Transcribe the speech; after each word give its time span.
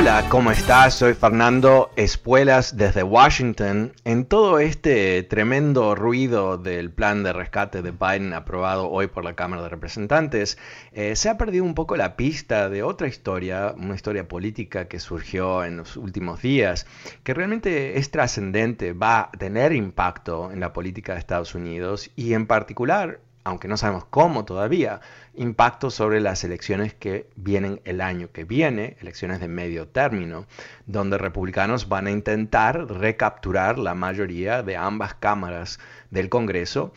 Hola, 0.00 0.24
¿cómo 0.30 0.50
estás? 0.50 0.94
Soy 0.94 1.12
Fernando 1.12 1.90
Espuelas 1.94 2.78
desde 2.78 3.02
Washington. 3.02 3.92
En 4.04 4.24
todo 4.24 4.58
este 4.58 5.22
tremendo 5.24 5.94
ruido 5.94 6.56
del 6.56 6.90
plan 6.90 7.22
de 7.22 7.34
rescate 7.34 7.82
de 7.82 7.90
Biden 7.90 8.32
aprobado 8.32 8.88
hoy 8.88 9.08
por 9.08 9.24
la 9.24 9.34
Cámara 9.34 9.60
de 9.62 9.68
Representantes, 9.68 10.56
eh, 10.92 11.16
se 11.16 11.28
ha 11.28 11.36
perdido 11.36 11.64
un 11.64 11.74
poco 11.74 11.98
la 11.98 12.16
pista 12.16 12.70
de 12.70 12.82
otra 12.82 13.08
historia, 13.08 13.74
una 13.76 13.94
historia 13.94 14.26
política 14.26 14.88
que 14.88 15.00
surgió 15.00 15.64
en 15.64 15.76
los 15.76 15.98
últimos 15.98 16.40
días, 16.40 16.86
que 17.22 17.34
realmente 17.34 17.98
es 17.98 18.10
trascendente, 18.10 18.94
va 18.94 19.20
a 19.20 19.30
tener 19.32 19.74
impacto 19.74 20.50
en 20.50 20.60
la 20.60 20.72
política 20.72 21.12
de 21.12 21.18
Estados 21.18 21.54
Unidos 21.54 22.10
y 22.16 22.32
en 22.32 22.46
particular 22.46 23.20
aunque 23.44 23.68
no 23.68 23.76
sabemos 23.76 24.04
cómo 24.04 24.44
todavía, 24.44 25.00
impacto 25.34 25.90
sobre 25.90 26.20
las 26.20 26.44
elecciones 26.44 26.94
que 26.94 27.28
vienen 27.36 27.80
el 27.84 28.00
año 28.00 28.30
que 28.32 28.44
viene, 28.44 28.96
elecciones 29.00 29.40
de 29.40 29.48
medio 29.48 29.88
término, 29.88 30.46
donde 30.86 31.18
republicanos 31.18 31.88
van 31.88 32.06
a 32.06 32.10
intentar 32.10 32.86
recapturar 32.86 33.78
la 33.78 33.94
mayoría 33.94 34.62
de 34.62 34.76
ambas 34.76 35.14
cámaras 35.14 35.78
del 36.10 36.28
Congreso. 36.28 36.92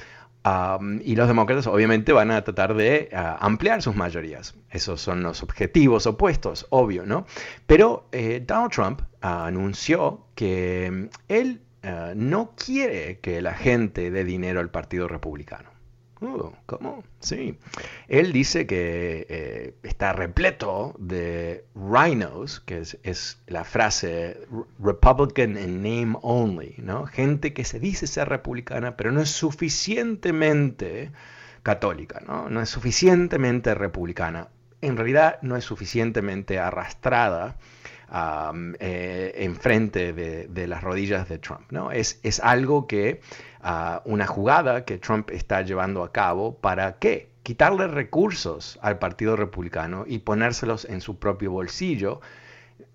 y 1.03 1.15
los 1.15 1.27
demócratas 1.29 1.67
obviamente 1.67 2.11
van 2.11 2.29
a 2.31 2.43
tratar 2.43 2.73
de 2.73 3.09
ah, 3.13 3.37
ampliar 3.39 3.81
sus 3.81 3.95
mayorías. 3.95 4.55
Esos 4.69 4.99
son 4.99 5.23
los 5.23 5.41
objetivos 5.41 6.05
opuestos, 6.05 6.67
obvio, 6.69 7.05
¿no? 7.05 7.25
Pero 7.65 8.07
eh, 8.11 8.43
Donald 8.45 8.71
Trump 8.71 9.01
anunció 9.21 10.25
que 10.35 11.09
él 11.29 11.61
ah, 11.83 12.11
no 12.15 12.51
quiere 12.57 13.19
que 13.19 13.41
la 13.41 13.53
gente 13.53 14.11
dé 14.11 14.25
dinero 14.25 14.59
al 14.59 14.69
Partido 14.69 15.07
Republicano. 15.07 15.72
¿Cómo? 16.65 17.03
Sí. 17.19 17.57
Él 18.07 18.31
dice 18.31 18.65
que 18.65 19.25
eh, 19.29 19.75
está 19.83 20.13
repleto 20.13 20.95
de 20.97 21.65
rhinos, 21.75 22.61
que 22.61 22.79
es, 22.79 23.41
la 23.47 23.63
frase 23.63 24.37
Republican 24.79 25.57
in 25.57 25.77
name 25.81 26.17
only, 26.21 26.75
¿no? 26.77 27.05
Gente 27.05 27.53
que 27.53 27.65
se 27.65 27.79
dice 27.79 28.07
ser 28.07 28.29
republicana, 28.29 28.95
pero 28.95 29.11
no 29.11 29.21
es 29.21 29.29
suficientemente 29.29 31.11
católica, 31.61 32.21
¿no? 32.25 32.49
No 32.49 32.61
es 32.61 32.69
suficientemente 32.69 33.73
republicana. 33.75 34.49
En 34.81 34.97
realidad 34.97 35.39
no 35.41 35.55
es 35.55 35.63
suficientemente 35.63 36.59
arrastrada 36.59 37.57
eh, 38.79 39.33
enfrente 39.37 40.13
de, 40.13 40.67
las 40.67 40.83
rodillas 40.83 41.27
de 41.27 41.39
Trump. 41.39 41.71
¿no? 41.71 41.91
Es, 41.91 42.19
es 42.21 42.39
algo 42.39 42.85
que, 42.85 43.21
ah, 43.61 44.03
una 44.05 44.27
jugada 44.27 44.85
que 44.85 44.99
Trump 44.99 45.31
está 45.31 45.63
llevando 45.63 46.03
a 46.03 46.11
cabo 46.11 46.55
para 46.55 46.99
qué? 46.99 47.29
Quitarle 47.41 47.87
recursos 47.87 48.77
al 48.81 48.99
Partido 48.99 49.35
Republicano 49.35 50.05
y 50.07 50.19
ponérselos 50.19 50.85
en 50.85 51.01
su 51.01 51.17
propio 51.17 51.51
bolsillo, 51.51 52.21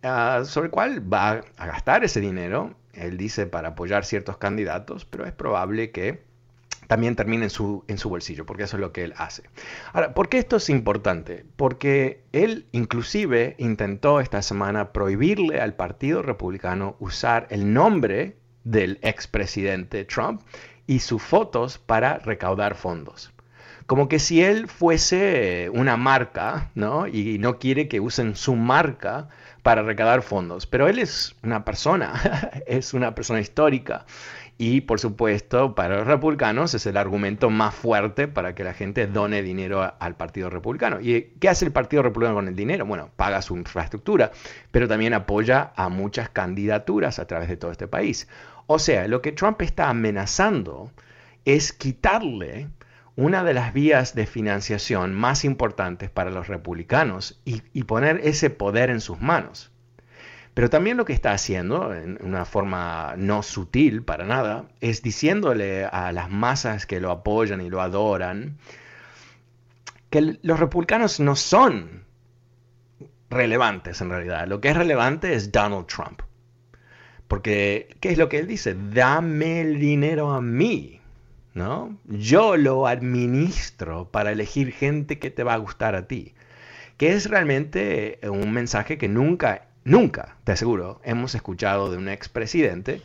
ah, 0.04 0.42
sobre 0.44 0.66
el 0.66 0.70
cual 0.70 1.12
va 1.12 1.42
a 1.56 1.66
gastar 1.66 2.04
ese 2.04 2.20
dinero, 2.20 2.74
él 2.92 3.16
dice, 3.16 3.46
para 3.46 3.70
apoyar 3.70 4.04
ciertos 4.04 4.36
candidatos, 4.38 5.04
pero 5.04 5.26
es 5.26 5.32
probable 5.32 5.90
que 5.90 6.27
también 6.88 7.14
termine 7.14 7.44
en 7.44 7.50
su, 7.50 7.84
en 7.86 7.98
su 7.98 8.08
bolsillo, 8.08 8.46
porque 8.46 8.64
eso 8.64 8.76
es 8.76 8.80
lo 8.80 8.92
que 8.92 9.04
él 9.04 9.14
hace. 9.16 9.44
Ahora, 9.92 10.14
¿por 10.14 10.28
qué 10.28 10.38
esto 10.38 10.56
es 10.56 10.70
importante? 10.70 11.44
Porque 11.56 12.24
él 12.32 12.66
inclusive 12.72 13.54
intentó 13.58 14.20
esta 14.20 14.42
semana 14.42 14.92
prohibirle 14.92 15.60
al 15.60 15.74
Partido 15.74 16.22
Republicano 16.22 16.96
usar 16.98 17.46
el 17.50 17.72
nombre 17.72 18.38
del 18.64 18.98
expresidente 19.02 20.04
Trump 20.04 20.40
y 20.86 21.00
sus 21.00 21.22
fotos 21.22 21.78
para 21.78 22.18
recaudar 22.18 22.74
fondos. 22.74 23.32
Como 23.86 24.08
que 24.08 24.18
si 24.18 24.42
él 24.42 24.68
fuese 24.68 25.70
una 25.72 25.96
marca, 25.96 26.70
¿no? 26.74 27.06
Y 27.06 27.38
no 27.38 27.58
quiere 27.58 27.88
que 27.88 28.00
usen 28.00 28.36
su 28.36 28.54
marca 28.54 29.28
para 29.62 29.82
recaudar 29.82 30.22
fondos. 30.22 30.66
Pero 30.66 30.88
él 30.88 30.98
es 30.98 31.34
una 31.42 31.64
persona, 31.64 32.12
es 32.66 32.94
una 32.94 33.14
persona 33.14 33.40
histórica 33.40 34.06
y 34.60 34.80
por 34.80 34.98
supuesto, 34.98 35.76
para 35.76 35.98
los 35.98 36.06
republicanos 36.08 36.74
es 36.74 36.84
el 36.86 36.96
argumento 36.96 37.48
más 37.48 37.72
fuerte 37.72 38.26
para 38.26 38.56
que 38.56 38.64
la 38.64 38.74
gente 38.74 39.06
done 39.06 39.40
dinero 39.40 39.94
al 40.00 40.16
Partido 40.16 40.50
Republicano. 40.50 40.98
¿Y 41.00 41.30
qué 41.38 41.48
hace 41.48 41.64
el 41.64 41.70
Partido 41.70 42.02
Republicano 42.02 42.34
con 42.34 42.48
el 42.48 42.56
dinero? 42.56 42.84
Bueno, 42.84 43.08
paga 43.14 43.40
su 43.40 43.56
infraestructura, 43.56 44.32
pero 44.72 44.88
también 44.88 45.14
apoya 45.14 45.72
a 45.76 45.88
muchas 45.88 46.28
candidaturas 46.30 47.20
a 47.20 47.28
través 47.28 47.48
de 47.48 47.56
todo 47.56 47.70
este 47.70 47.86
país. 47.86 48.26
O 48.66 48.80
sea, 48.80 49.06
lo 49.06 49.22
que 49.22 49.30
Trump 49.30 49.62
está 49.62 49.90
amenazando 49.90 50.90
es 51.44 51.72
quitarle 51.72 52.66
una 53.14 53.44
de 53.44 53.54
las 53.54 53.72
vías 53.72 54.16
de 54.16 54.26
financiación 54.26 55.14
más 55.14 55.44
importantes 55.44 56.10
para 56.10 56.30
los 56.30 56.48
republicanos 56.48 57.40
y, 57.44 57.62
y 57.72 57.84
poner 57.84 58.20
ese 58.24 58.50
poder 58.50 58.90
en 58.90 59.00
sus 59.00 59.20
manos. 59.20 59.70
Pero 60.58 60.70
también 60.70 60.96
lo 60.96 61.04
que 61.04 61.12
está 61.12 61.30
haciendo, 61.30 61.94
en 61.94 62.18
una 62.20 62.44
forma 62.44 63.14
no 63.16 63.44
sutil 63.44 64.02
para 64.02 64.24
nada, 64.24 64.64
es 64.80 65.02
diciéndole 65.02 65.84
a 65.84 66.10
las 66.10 66.30
masas 66.30 66.84
que 66.84 66.98
lo 66.98 67.12
apoyan 67.12 67.60
y 67.60 67.70
lo 67.70 67.80
adoran 67.80 68.58
que 70.10 70.36
los 70.42 70.58
republicanos 70.58 71.20
no 71.20 71.36
son 71.36 72.02
relevantes 73.30 74.00
en 74.00 74.10
realidad. 74.10 74.48
Lo 74.48 74.60
que 74.60 74.70
es 74.70 74.76
relevante 74.76 75.32
es 75.32 75.52
Donald 75.52 75.86
Trump. 75.86 76.22
Porque, 77.28 77.94
¿qué 78.00 78.10
es 78.10 78.18
lo 78.18 78.28
que 78.28 78.40
él 78.40 78.48
dice? 78.48 78.74
Dame 78.74 79.60
el 79.60 79.78
dinero 79.78 80.32
a 80.32 80.40
mí. 80.40 81.00
¿no? 81.54 81.96
Yo 82.04 82.56
lo 82.56 82.88
administro 82.88 84.10
para 84.10 84.32
elegir 84.32 84.72
gente 84.72 85.20
que 85.20 85.30
te 85.30 85.44
va 85.44 85.54
a 85.54 85.58
gustar 85.58 85.94
a 85.94 86.08
ti. 86.08 86.34
Que 86.96 87.12
es 87.12 87.30
realmente 87.30 88.18
un 88.24 88.50
mensaje 88.50 88.98
que 88.98 89.06
nunca 89.06 89.67
Nunca, 89.88 90.36
te 90.44 90.52
aseguro, 90.52 91.00
hemos 91.02 91.34
escuchado 91.34 91.90
de 91.90 91.96
un 91.96 92.10
expresidente 92.10 93.00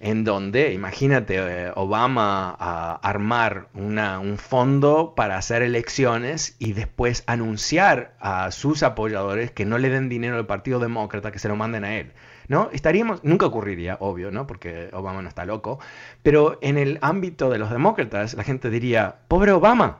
en 0.00 0.24
donde, 0.24 0.72
imagínate, 0.72 1.36
eh, 1.36 1.72
Obama 1.76 2.56
a 2.58 2.94
armar 3.02 3.68
un 3.74 4.38
fondo 4.38 5.12
para 5.14 5.36
hacer 5.36 5.60
elecciones 5.60 6.56
y 6.58 6.72
después 6.72 7.22
anunciar 7.26 8.14
a 8.18 8.50
sus 8.50 8.82
apoyadores 8.82 9.50
que 9.50 9.66
no 9.66 9.76
le 9.76 9.90
den 9.90 10.08
dinero 10.08 10.38
al 10.38 10.46
Partido 10.46 10.78
Demócrata, 10.78 11.32
que 11.32 11.38
se 11.38 11.48
lo 11.48 11.56
manden 11.56 11.84
a 11.84 11.98
él. 11.98 12.12
¿No? 12.48 12.70
Estaríamos, 12.72 13.22
nunca 13.22 13.44
ocurriría, 13.44 13.98
obvio, 14.00 14.30
¿no? 14.30 14.46
Porque 14.46 14.88
Obama 14.94 15.20
no 15.20 15.28
está 15.28 15.44
loco, 15.44 15.80
pero 16.22 16.58
en 16.62 16.78
el 16.78 16.98
ámbito 17.02 17.50
de 17.50 17.58
los 17.58 17.70
demócratas, 17.70 18.32
la 18.32 18.42
gente 18.42 18.70
diría, 18.70 19.16
pobre 19.28 19.52
Obama, 19.52 19.98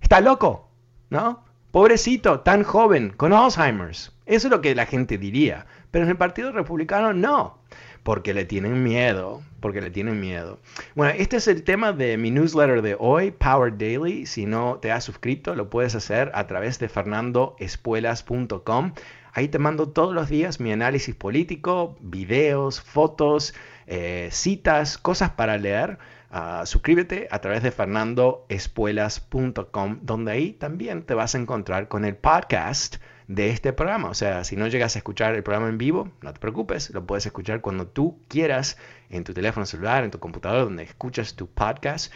está 0.00 0.22
loco, 0.22 0.70
¿no? 1.10 1.44
Pobrecito, 1.74 2.40
tan 2.40 2.62
joven, 2.62 3.10
con 3.10 3.32
Alzheimer's. 3.32 4.14
Eso 4.26 4.46
es 4.46 4.50
lo 4.52 4.60
que 4.60 4.76
la 4.76 4.86
gente 4.86 5.18
diría. 5.18 5.66
Pero 5.94 6.04
en 6.06 6.10
el 6.10 6.16
Partido 6.16 6.50
Republicano 6.50 7.12
no, 7.12 7.58
porque 8.02 8.34
le 8.34 8.44
tienen 8.44 8.82
miedo, 8.82 9.44
porque 9.60 9.80
le 9.80 9.92
tienen 9.92 10.18
miedo. 10.18 10.58
Bueno, 10.96 11.14
este 11.16 11.36
es 11.36 11.46
el 11.46 11.62
tema 11.62 11.92
de 11.92 12.16
mi 12.16 12.32
newsletter 12.32 12.82
de 12.82 12.96
hoy, 12.98 13.30
Power 13.30 13.78
Daily. 13.78 14.26
Si 14.26 14.44
no 14.44 14.80
te 14.82 14.90
has 14.90 15.04
suscrito, 15.04 15.54
lo 15.54 15.70
puedes 15.70 15.94
hacer 15.94 16.32
a 16.34 16.48
través 16.48 16.80
de 16.80 16.88
fernandoespuelas.com. 16.88 18.92
Ahí 19.34 19.46
te 19.46 19.60
mando 19.60 19.90
todos 19.90 20.12
los 20.12 20.28
días 20.28 20.58
mi 20.58 20.72
análisis 20.72 21.14
político, 21.14 21.96
videos, 22.00 22.80
fotos, 22.80 23.54
eh, 23.86 24.30
citas, 24.32 24.98
cosas 24.98 25.30
para 25.30 25.58
leer, 25.58 25.98
uh, 26.32 26.66
suscríbete 26.66 27.28
a 27.30 27.40
través 27.40 27.62
de 27.62 27.70
fernandoespuelas.com, 27.70 29.98
donde 30.02 30.32
ahí 30.32 30.54
también 30.54 31.04
te 31.04 31.14
vas 31.14 31.36
a 31.36 31.38
encontrar 31.38 31.86
con 31.86 32.04
el 32.04 32.16
podcast 32.16 32.96
de 33.28 33.50
este 33.50 33.72
programa. 33.72 34.10
O 34.10 34.14
sea, 34.14 34.44
si 34.44 34.56
no 34.56 34.66
llegas 34.66 34.96
a 34.96 34.98
escuchar 34.98 35.34
el 35.34 35.42
programa 35.42 35.68
en 35.68 35.78
vivo, 35.78 36.10
no 36.22 36.32
te 36.32 36.40
preocupes, 36.40 36.90
lo 36.90 37.06
puedes 37.06 37.26
escuchar 37.26 37.60
cuando 37.60 37.86
tú 37.86 38.18
quieras 38.28 38.78
en 39.10 39.24
tu 39.24 39.34
teléfono 39.34 39.66
celular, 39.66 40.04
en 40.04 40.10
tu 40.10 40.18
computador, 40.18 40.64
donde 40.64 40.82
escuchas 40.82 41.34
tu 41.34 41.46
podcast. 41.46 42.12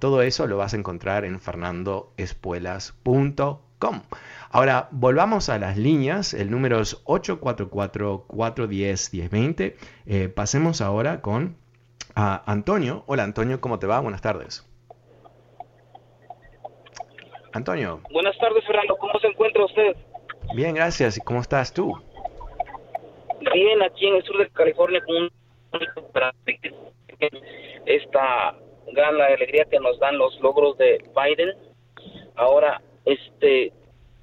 Todo 0.00 0.22
eso 0.22 0.46
lo 0.46 0.56
vas 0.56 0.74
a 0.74 0.76
encontrar 0.76 1.24
en 1.24 1.40
fernandoespuelas.com. 1.40 4.02
Ahora, 4.50 4.88
volvamos 4.90 5.48
a 5.48 5.58
las 5.58 5.76
líneas. 5.76 6.34
El 6.34 6.50
número 6.50 6.80
es 6.80 7.04
844-410-1020. 7.04 9.76
Eh, 10.06 10.28
pasemos 10.28 10.80
ahora 10.80 11.20
con 11.20 11.56
uh, 12.16 12.40
Antonio. 12.44 13.04
Hola, 13.06 13.22
Antonio, 13.24 13.60
¿cómo 13.60 13.78
te 13.78 13.86
va? 13.86 14.00
Buenas 14.00 14.22
tardes. 14.22 14.64
Antonio. 17.52 18.00
Buenas 18.10 18.36
tardes, 18.38 18.64
Fernando. 18.66 18.96
¿Cómo 18.96 19.12
se? 19.20 19.27
Bien, 20.58 20.74
gracias. 20.74 21.16
¿Y 21.16 21.20
cómo 21.20 21.40
estás 21.40 21.72
tú? 21.72 21.96
Bien, 23.54 23.80
aquí 23.80 24.08
en 24.08 24.16
el 24.16 24.24
sur 24.24 24.38
de 24.38 24.50
California 24.50 25.00
con 25.06 25.14
un 25.14 25.30
esta 27.86 28.56
gran 28.90 29.20
alegría 29.20 29.66
que 29.66 29.78
nos 29.78 30.00
dan 30.00 30.18
los 30.18 30.36
logros 30.40 30.76
de 30.76 31.00
Biden. 31.14 31.54
Ahora, 32.34 32.82
este, 33.04 33.72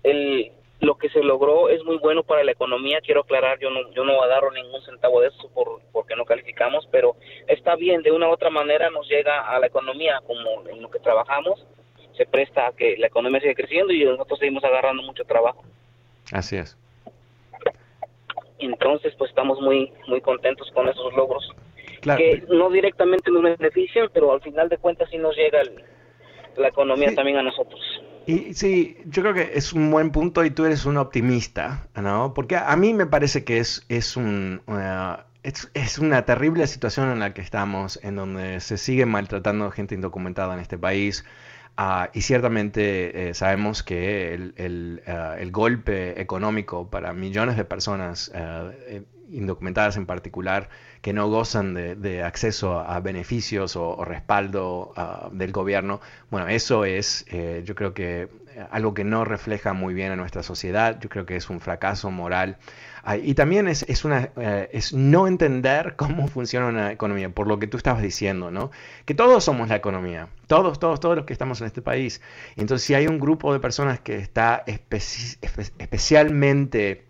el, 0.03 0.51
lo 0.81 0.97
que 0.97 1.07
se 1.07 1.23
logró 1.23 1.69
es 1.69 1.81
muy 1.85 1.99
bueno 1.99 2.21
para 2.23 2.43
la 2.43 2.51
economía. 2.51 2.99
Quiero 2.99 3.21
aclarar, 3.21 3.57
yo 3.59 3.69
no, 3.69 3.89
yo 3.93 4.03
no 4.03 4.21
agarro 4.21 4.51
ningún 4.51 4.81
centavo 4.81 5.21
de 5.21 5.29
eso 5.29 5.49
por, 5.53 5.79
porque 5.93 6.17
no 6.17 6.25
calificamos, 6.25 6.85
pero 6.91 7.15
está 7.47 7.77
bien, 7.77 8.01
de 8.01 8.11
una 8.11 8.27
u 8.27 8.33
otra 8.33 8.49
manera 8.49 8.89
nos 8.89 9.07
llega 9.07 9.39
a 9.39 9.57
la 9.57 9.67
economía 9.67 10.19
como 10.27 10.67
en 10.67 10.81
lo 10.81 10.91
que 10.91 10.99
trabajamos, 10.99 11.65
se 12.17 12.25
presta 12.25 12.67
a 12.67 12.73
que 12.73 12.97
la 12.97 13.07
economía 13.07 13.39
siga 13.39 13.53
creciendo 13.53 13.93
y 13.93 14.03
nosotros 14.03 14.37
seguimos 14.37 14.65
agarrando 14.65 15.01
mucho 15.01 15.23
trabajo. 15.23 15.63
Así 16.31 16.57
es. 16.57 16.77
Entonces, 18.59 19.13
pues 19.17 19.29
estamos 19.29 19.59
muy 19.61 19.91
muy 20.07 20.21
contentos 20.21 20.69
con 20.73 20.87
esos 20.87 21.13
logros. 21.13 21.51
Que 22.01 22.43
no 22.49 22.69
directamente 22.69 23.31
nos 23.31 23.41
benefician, 23.41 24.09
pero 24.13 24.31
al 24.31 24.41
final 24.41 24.69
de 24.69 24.77
cuentas 24.77 25.09
sí 25.09 25.17
nos 25.17 25.35
llega 25.35 25.63
la 26.55 26.67
economía 26.67 27.13
también 27.15 27.37
a 27.37 27.43
nosotros. 27.43 27.81
Y 28.27 28.53
sí, 28.53 28.97
yo 29.05 29.21
creo 29.21 29.33
que 29.33 29.51
es 29.53 29.73
un 29.73 29.91
buen 29.91 30.11
punto 30.11 30.43
y 30.45 30.49
tú 30.49 30.65
eres 30.65 30.85
un 30.85 30.97
optimista, 30.97 31.87
¿no? 31.95 32.33
Porque 32.33 32.57
a 32.57 32.75
mí 32.75 32.93
me 32.93 33.05
parece 33.05 33.43
que 33.43 33.59
es, 33.59 33.85
es 33.89 34.17
un... 34.17 34.61
es, 35.43 35.69
es, 35.73 35.99
una 35.99 36.25
terrible 36.25 36.65
situación 36.67 37.11
en 37.11 37.19
la 37.19 37.33
que 37.33 37.41
estamos, 37.41 37.99
en 38.03 38.15
donde 38.15 38.59
se 38.61 38.77
sigue 38.77 39.05
maltratando 39.05 39.69
gente 39.69 39.93
indocumentada 39.95 40.55
en 40.55 40.59
este 40.59 40.77
país. 40.77 41.23
Uh, 41.77 42.07
y 42.13 42.21
ciertamente 42.21 43.29
eh, 43.29 43.33
sabemos 43.33 43.83
que 43.83 44.33
el, 44.33 44.53
el, 44.55 45.03
uh, 45.07 45.33
el, 45.37 45.51
golpe 45.51 46.21
económico 46.21 46.89
para 46.89 47.11
millones 47.11 47.57
de 47.57 47.65
personas 47.65 48.31
uh, 48.33 48.71
indocumentadas 49.29 49.97
en 49.97 50.05
particular 50.05 50.69
que 51.01 51.11
no 51.11 51.27
gozan 51.29 51.73
de, 51.73 52.23
acceso 52.23 52.79
a 52.79 52.99
beneficios 53.01 53.75
o, 53.75 53.89
o 53.89 54.05
respaldo 54.05 54.93
del 55.33 55.51
gobierno, 55.51 56.01
bueno, 56.31 56.47
eso 56.47 56.85
es 56.85 57.25
eh, 57.29 57.61
yo 57.65 57.75
creo 57.75 57.93
que 57.93 58.27
algo 58.71 58.93
que 58.93 59.03
no 59.03 59.25
refleja 59.25 59.73
muy 59.73 59.93
bien 59.93 60.11
a 60.11 60.15
nuestra 60.15 60.43
sociedad, 60.43 60.99
yo 60.99 61.09
creo 61.09 61.25
que 61.25 61.35
es 61.35 61.49
un 61.49 61.59
fracaso 61.59 62.09
moral. 62.09 62.57
Y 63.21 63.35
también 63.35 63.67
es, 63.67 63.83
es, 63.87 64.03
una, 64.03 64.29
eh, 64.35 64.69
es 64.71 64.91
no 64.93 65.27
entender 65.27 65.95
cómo 65.97 66.27
funciona 66.27 66.67
una 66.67 66.91
economía, 66.91 67.29
por 67.29 67.47
lo 67.47 67.59
que 67.59 67.67
tú 67.67 67.77
estabas 67.77 68.01
diciendo, 68.01 68.49
¿no? 68.49 68.71
Que 69.05 69.13
todos 69.13 69.43
somos 69.43 69.69
la 69.69 69.75
economía, 69.75 70.29
todos, 70.47 70.79
todos, 70.79 70.99
todos 70.99 71.15
los 71.15 71.25
que 71.25 71.33
estamos 71.33 71.61
en 71.61 71.67
este 71.67 71.83
país. 71.83 72.21
Entonces, 72.55 72.85
si 72.85 72.95
hay 72.95 73.07
un 73.07 73.19
grupo 73.19 73.53
de 73.53 73.59
personas 73.59 73.99
que 73.99 74.17
está 74.17 74.63
especi 74.65 75.37
especialmente 75.77 77.05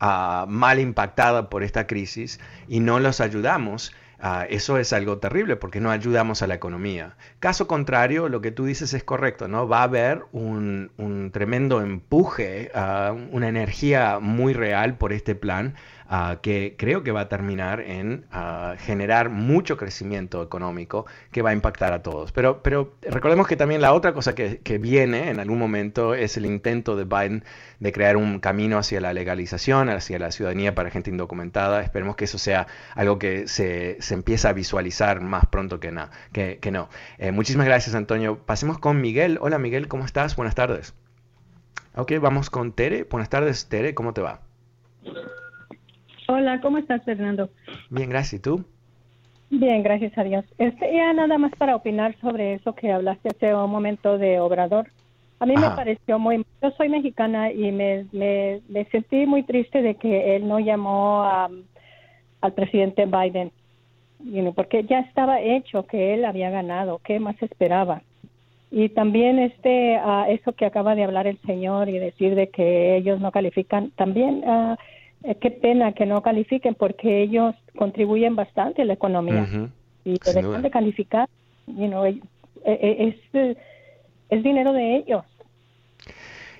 uh, 0.00 0.46
mal 0.46 0.78
impactada 0.78 1.50
por 1.50 1.64
esta 1.64 1.88
crisis 1.88 2.38
y 2.68 2.78
no 2.78 3.00
los 3.00 3.20
ayudamos, 3.20 3.92
Uh, 4.22 4.44
eso 4.50 4.78
es 4.78 4.92
algo 4.92 5.18
terrible 5.18 5.56
porque 5.56 5.80
no 5.80 5.90
ayudamos 5.90 6.42
a 6.42 6.46
la 6.46 6.54
economía. 6.54 7.16
Caso 7.40 7.66
contrario, 7.66 8.28
lo 8.28 8.40
que 8.40 8.52
tú 8.52 8.64
dices 8.64 8.94
es 8.94 9.02
correcto, 9.02 9.48
¿no? 9.48 9.66
Va 9.66 9.80
a 9.80 9.82
haber 9.84 10.22
un, 10.30 10.92
un 10.96 11.32
tremendo 11.32 11.80
empuje, 11.82 12.70
uh, 12.72 13.14
una 13.32 13.48
energía 13.48 14.20
muy 14.20 14.52
real 14.52 14.96
por 14.96 15.12
este 15.12 15.34
plan 15.34 15.74
uh, 16.12 16.40
que 16.42 16.76
creo 16.78 17.02
que 17.02 17.10
va 17.10 17.22
a 17.22 17.28
terminar 17.28 17.80
en 17.80 18.26
generar 18.78 19.30
mucho 19.30 19.76
crecimiento 19.76 20.42
económico 20.42 21.06
que 21.30 21.42
va 21.42 21.50
a 21.50 21.52
impactar 21.54 21.92
a 21.92 22.02
todos. 22.02 22.32
Pero, 22.32 22.62
pero 22.62 22.94
recordemos 23.02 23.48
que 23.48 23.56
también 23.56 23.80
la 23.80 23.92
otra 23.92 24.12
cosa 24.12 24.34
que, 24.34 24.58
que 24.58 24.78
viene 24.78 25.30
en 25.30 25.40
algún 25.40 25.58
momento 25.58 26.14
es 26.14 26.36
el 26.36 26.46
intento 26.46 26.96
de 26.96 27.04
Biden 27.04 27.44
de 27.80 27.92
crear 27.92 28.16
un 28.16 28.38
camino 28.38 28.78
hacia 28.78 29.00
la 29.00 29.12
legalización, 29.12 29.88
hacia 29.88 30.18
la 30.18 30.30
ciudadanía 30.30 30.74
para 30.74 30.90
gente 30.90 31.10
indocumentada. 31.10 31.82
Esperemos 31.82 32.16
que 32.16 32.26
eso 32.26 32.38
sea 32.38 32.66
algo 32.94 33.18
que 33.18 33.48
se, 33.48 33.96
se 34.00 34.14
empieza 34.14 34.50
a 34.50 34.52
visualizar 34.52 35.20
más 35.20 35.46
pronto 35.46 35.80
que, 35.80 35.90
na, 35.90 36.10
que, 36.32 36.58
que 36.60 36.70
no. 36.70 36.88
Eh, 37.18 37.32
muchísimas 37.32 37.66
gracias, 37.66 37.94
Antonio. 37.94 38.38
Pasemos 38.38 38.78
con 38.78 39.00
Miguel. 39.00 39.38
Hola, 39.40 39.58
Miguel, 39.58 39.88
¿cómo 39.88 40.04
estás? 40.04 40.36
Buenas 40.36 40.54
tardes. 40.54 40.94
Ok, 41.94 42.12
vamos 42.20 42.50
con 42.50 42.72
Tere. 42.72 43.04
Buenas 43.04 43.28
tardes, 43.28 43.68
Tere, 43.68 43.94
¿cómo 43.94 44.14
te 44.14 44.22
va? 44.22 44.40
Hola, 46.34 46.62
¿cómo 46.62 46.78
estás, 46.78 47.04
Fernando? 47.04 47.50
Bien, 47.90 48.08
gracias. 48.08 48.40
¿Y 48.40 48.42
tú? 48.42 48.64
Bien, 49.50 49.82
gracias 49.82 50.16
a 50.16 50.24
Dios. 50.24 50.46
Este, 50.56 50.90
ya 50.90 51.12
nada 51.12 51.36
más 51.36 51.52
para 51.56 51.76
opinar 51.76 52.16
sobre 52.22 52.54
eso 52.54 52.74
que 52.74 52.90
hablaste 52.90 53.28
hace 53.28 53.54
un 53.54 53.70
momento 53.70 54.16
de 54.16 54.40
Obrador. 54.40 54.88
A 55.40 55.44
mí 55.44 55.52
Ajá. 55.58 55.68
me 55.68 55.76
pareció 55.76 56.18
muy... 56.18 56.42
Yo 56.62 56.70
soy 56.70 56.88
mexicana 56.88 57.52
y 57.52 57.70
me, 57.70 58.06
me, 58.12 58.62
me 58.70 58.86
sentí 58.86 59.26
muy 59.26 59.42
triste 59.42 59.82
de 59.82 59.96
que 59.96 60.34
él 60.34 60.48
no 60.48 60.58
llamó 60.58 61.22
a, 61.22 61.50
al 62.40 62.52
presidente 62.54 63.04
Biden, 63.04 63.52
you 64.20 64.40
know, 64.40 64.54
porque 64.54 64.84
ya 64.84 65.00
estaba 65.00 65.38
hecho 65.42 65.84
que 65.84 66.14
él 66.14 66.24
había 66.24 66.48
ganado. 66.48 66.98
¿Qué 67.04 67.20
más 67.20 67.36
esperaba? 67.42 68.00
Y 68.70 68.88
también 68.88 69.38
este 69.38 70.00
uh, 70.02 70.30
eso 70.30 70.52
que 70.52 70.64
acaba 70.64 70.94
de 70.94 71.04
hablar 71.04 71.26
el 71.26 71.36
señor 71.42 71.90
y 71.90 71.98
decir 71.98 72.34
de 72.34 72.48
que 72.48 72.96
ellos 72.96 73.20
no 73.20 73.30
califican, 73.32 73.90
también 73.90 74.42
uh, 74.48 74.76
qué 75.40 75.50
pena 75.50 75.92
que 75.92 76.06
no 76.06 76.22
califiquen 76.22 76.74
porque 76.74 77.22
ellos 77.22 77.54
contribuyen 77.76 78.36
bastante 78.36 78.82
a 78.82 78.84
la 78.84 78.94
economía 78.94 79.42
uh 79.42 79.54
-huh. 79.54 79.70
y 80.04 80.18
deben 80.34 80.62
de 80.62 80.70
calificar. 80.70 81.28
You 81.66 81.86
know, 81.86 82.04
es, 82.04 82.16
es, 82.64 83.56
es 84.30 84.42
dinero 84.42 84.72
de 84.72 84.96
ellos. 84.96 85.24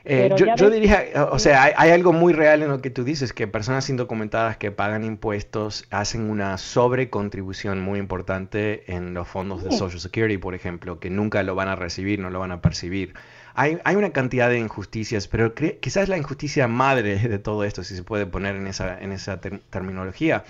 Eh, 0.04 0.30
yo, 0.36 0.46
yo 0.56 0.68
diría, 0.68 1.04
o 1.30 1.38
sea, 1.38 1.62
hay, 1.62 1.72
hay, 1.76 1.90
algo 1.90 2.12
muy 2.12 2.32
real 2.32 2.62
en 2.62 2.68
lo 2.70 2.80
que 2.80 2.90
tú 2.90 3.04
dices, 3.04 3.32
que 3.32 3.46
personas 3.46 3.88
indocumentadas 3.88 4.56
que 4.56 4.72
pagan 4.72 5.04
impuestos 5.04 5.84
hacen 5.90 6.28
una 6.28 6.58
sobrecontribución 6.58 7.80
muy 7.80 8.00
importante 8.00 8.82
en 8.92 9.14
los 9.14 9.28
fondos 9.28 9.62
de 9.62 9.70
Social 9.70 10.00
Security, 10.00 10.38
por 10.38 10.56
ejemplo, 10.56 10.98
que 10.98 11.08
nunca 11.08 11.44
lo 11.44 11.54
van 11.54 11.68
a 11.68 11.76
recibir, 11.76 12.18
no 12.18 12.30
lo 12.30 12.40
van 12.40 12.50
a 12.50 12.60
percibir. 12.60 13.14
Hay, 13.54 13.78
hay 13.84 13.96
una 13.96 14.10
cantidad 14.10 14.48
de 14.48 14.58
injusticias, 14.58 15.28
pero 15.28 15.54
quizás 15.54 16.08
la 16.08 16.16
injusticia 16.16 16.68
madre 16.68 17.18
de 17.28 17.38
todo 17.38 17.64
esto, 17.64 17.84
si 17.84 17.96
se 17.96 18.02
puede 18.02 18.26
poner 18.26 18.56
en 18.56 18.66
esa, 18.66 18.98
en 18.98 19.12
esa 19.12 19.40
ter 19.40 19.60
terminología, 19.70 20.44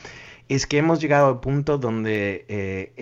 es 0.49 0.67
que 0.67 0.79
hemos 0.79 1.01
llegado 1.01 1.29
al 1.29 1.41
punto 1.41 1.79
donde 1.79 2.45
eh, 2.49 2.93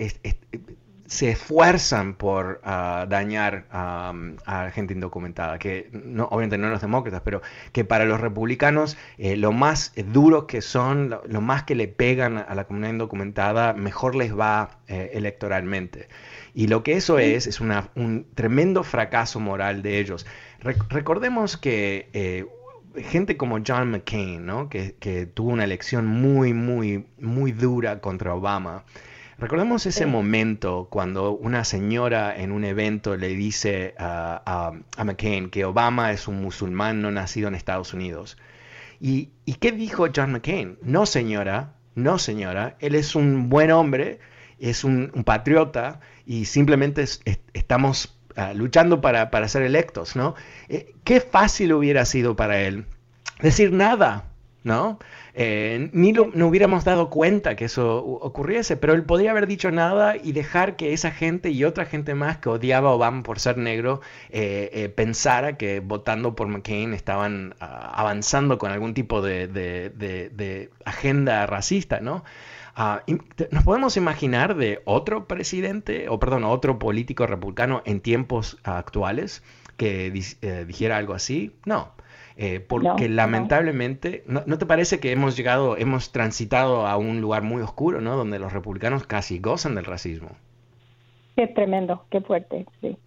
se 1.11 1.31
esfuerzan 1.31 2.13
por 2.13 2.61
uh, 2.63 3.05
dañar 3.05 3.65
um, 3.73 4.37
a 4.45 4.71
gente 4.73 4.93
indocumentada, 4.93 5.59
que 5.59 5.89
no, 5.91 6.23
obviamente 6.31 6.57
no 6.57 6.69
los 6.69 6.79
demócratas, 6.79 7.21
pero 7.25 7.41
que 7.73 7.83
para 7.83 8.05
los 8.05 8.21
republicanos 8.21 8.95
eh, 9.17 9.35
lo 9.35 9.51
más 9.51 9.91
duros 10.13 10.45
que 10.45 10.61
son, 10.61 11.09
lo, 11.09 11.21
lo, 11.27 11.41
más 11.41 11.63
que 11.63 11.75
le 11.75 11.89
pegan 11.89 12.37
a 12.37 12.55
la 12.55 12.63
comunidad 12.63 12.91
indocumentada, 12.93 13.73
mejor 13.73 14.15
les 14.15 14.33
va 14.33 14.79
eh, 14.87 15.11
electoralmente. 15.13 16.07
Y 16.53 16.67
lo 16.67 16.81
que 16.81 16.93
eso 16.93 17.19
es, 17.19 17.45
es 17.45 17.59
una, 17.59 17.89
un 17.95 18.25
tremendo 18.33 18.85
fracaso 18.85 19.41
moral 19.41 19.81
de 19.81 19.99
ellos. 19.99 20.25
Re 20.61 20.77
recordemos 20.87 21.57
que 21.57 22.09
eh, 22.13 22.45
gente 23.03 23.35
como 23.35 23.59
John 23.67 23.91
McCain, 23.91 24.45
¿no? 24.45 24.69
que, 24.69 24.95
que 24.97 25.25
tuvo 25.25 25.49
una 25.49 25.65
elección 25.65 26.07
muy, 26.07 26.53
muy, 26.53 27.05
muy 27.19 27.51
dura 27.51 27.99
contra 27.99 28.33
Obama, 28.33 28.85
Recordemos 29.41 29.87
ese 29.87 30.05
momento 30.05 30.87
cuando 30.91 31.31
una 31.31 31.63
señora 31.63 32.37
en 32.37 32.51
un 32.51 32.63
evento 32.63 33.17
le 33.17 33.29
dice 33.29 33.95
a, 33.97 34.39
a, 34.45 34.71
a, 34.95 35.03
McCain 35.03 35.49
que 35.49 35.65
Obama 35.65 36.11
es 36.11 36.27
un 36.27 36.43
musulmán 36.43 37.01
no 37.01 37.09
nacido 37.09 37.47
en 37.47 37.55
Estados 37.55 37.95
Unidos. 37.95 38.37
¿Y, 38.99 39.29
¿Y 39.45 39.55
qué 39.55 39.71
dijo 39.71 40.05
John 40.15 40.33
McCain? 40.33 40.77
No, 40.83 41.07
señora, 41.07 41.73
no, 41.95 42.19
señora, 42.19 42.75
él 42.81 42.93
es 42.93 43.15
un 43.15 43.49
buen 43.49 43.71
hombre, 43.71 44.19
es 44.59 44.83
un, 44.83 45.11
un 45.15 45.23
patriota 45.23 46.01
y 46.23 46.45
simplemente 46.45 47.01
es, 47.01 47.21
es, 47.25 47.39
estamos 47.53 48.15
uh, 48.37 48.55
luchando 48.55 49.01
para, 49.01 49.31
para, 49.31 49.47
ser 49.47 49.63
electos, 49.63 50.15
¿no? 50.15 50.35
Eh, 50.69 50.93
qué 51.03 51.19
fácil 51.19 51.73
hubiera 51.73 52.05
sido 52.05 52.35
para 52.35 52.61
él 52.61 52.85
decir 53.41 53.73
nada, 53.73 54.30
¿no? 54.63 54.99
Eh, 55.33 55.89
ni 55.93 56.13
lo, 56.13 56.29
no 56.33 56.47
hubiéramos 56.47 56.83
dado 56.83 57.09
cuenta 57.09 57.55
que 57.55 57.65
eso 57.65 57.97
ocurriese, 57.97 58.77
pero 58.77 58.93
él 58.93 59.03
podría 59.03 59.31
haber 59.31 59.47
dicho 59.47 59.71
nada 59.71 60.15
y 60.17 60.33
dejar 60.33 60.75
que 60.75 60.93
esa 60.93 61.11
gente 61.11 61.49
y 61.49 61.63
otra 61.63 61.85
gente 61.85 62.13
más 62.15 62.37
que 62.37 62.49
odiaba 62.49 62.89
a 62.89 62.93
Obama 62.93 63.23
por 63.23 63.39
ser 63.39 63.57
negro 63.57 64.01
eh, 64.29 64.69
eh, 64.73 64.89
pensara 64.89 65.57
que 65.57 65.79
votando 65.79 66.35
por 66.35 66.47
McCain 66.47 66.93
estaban 66.93 67.55
ah, 67.59 67.91
avanzando 67.95 68.57
con 68.57 68.71
algún 68.71 68.93
tipo 68.93 69.21
de, 69.21 70.69
agenda 70.85 71.45
racista, 71.47 71.99
¿no? 71.99 72.23
Ah, 72.75 73.03
¿Nos 73.51 73.63
podemos 73.63 73.97
imaginar 73.97 74.55
de 74.55 74.81
otro 74.85 75.27
presidente, 75.27 76.07
o 76.09 76.19
perdón, 76.19 76.43
otro 76.43 76.79
político 76.79 77.27
republicano 77.27 77.81
en 77.85 77.99
tiempos 77.99 78.57
actuales 78.63 79.43
que 79.77 80.11
dijera 80.11 80.97
algo 80.97 81.13
así? 81.13 81.53
No. 81.65 81.91
Eh, 82.37 82.59
porque 82.59 83.09
lamentablemente, 83.09 84.23
no. 84.25 84.57
te 84.57 84.65
parece 84.65 84.99
que 84.99 85.11
hemos 85.11 85.35
llegado, 85.35 85.77
hemos 85.77 86.11
transitado 86.11 86.87
a 86.87 86.97
un 86.97 87.21
lugar 87.21 87.43
muy 87.43 87.61
oscuro, 87.61 88.01
¿no? 88.01 88.15
Donde 88.15 88.39
los 88.39 88.53
republicanos 88.53 89.05
casi 89.05 89.39
gozan 89.39 89.75
del 89.75 89.85
racismo. 89.85 90.29
Qué 91.35 91.47
tremendo, 91.47 92.05
qué 92.09 92.21
fuerte, 92.21 92.65
sí. 92.81 92.97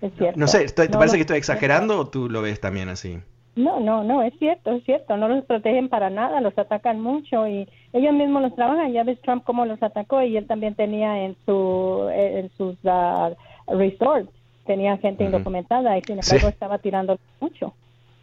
Es 0.00 0.12
cierto. 0.16 0.38
No, 0.38 0.46
sé, 0.46 0.66
¿te 0.66 0.88
parece 0.88 1.16
que 1.16 1.22
estoy 1.22 1.38
exagerando 1.38 1.98
o 1.98 2.08
tú 2.08 2.28
lo 2.28 2.42
ves 2.42 2.60
también 2.60 2.88
así? 2.88 3.18
No, 3.56 3.80
no, 3.80 4.04
no, 4.04 4.22
es 4.22 4.32
cierto, 4.38 4.70
es 4.72 4.84
cierto. 4.84 5.16
No 5.16 5.26
los 5.26 5.44
protegen 5.44 5.88
para 5.88 6.10
nada, 6.10 6.40
los 6.40 6.56
atacan 6.56 7.00
mucho 7.00 7.48
y 7.48 7.68
ellos 7.92 8.14
mismos 8.14 8.42
los 8.42 8.54
trabajan. 8.54 8.92
Ya 8.92 9.02
ves 9.02 9.20
Trump 9.22 9.42
cómo 9.44 9.66
los 9.66 9.82
atacó 9.82 10.22
y 10.22 10.36
él 10.36 10.46
también 10.46 10.76
tenía 10.76 11.24
en 11.24 11.36
su 11.44 12.08
en 12.12 12.50
sus 12.56 12.76
uh, 12.84 13.34
resorts 13.66 14.30
tenía 14.68 14.98
gente 14.98 15.24
indocumentada 15.24 15.96
y 15.98 16.02
sin 16.02 16.20
embargo 16.22 16.48
estaba 16.48 16.78
tirando 16.78 17.18
mucho. 17.40 17.72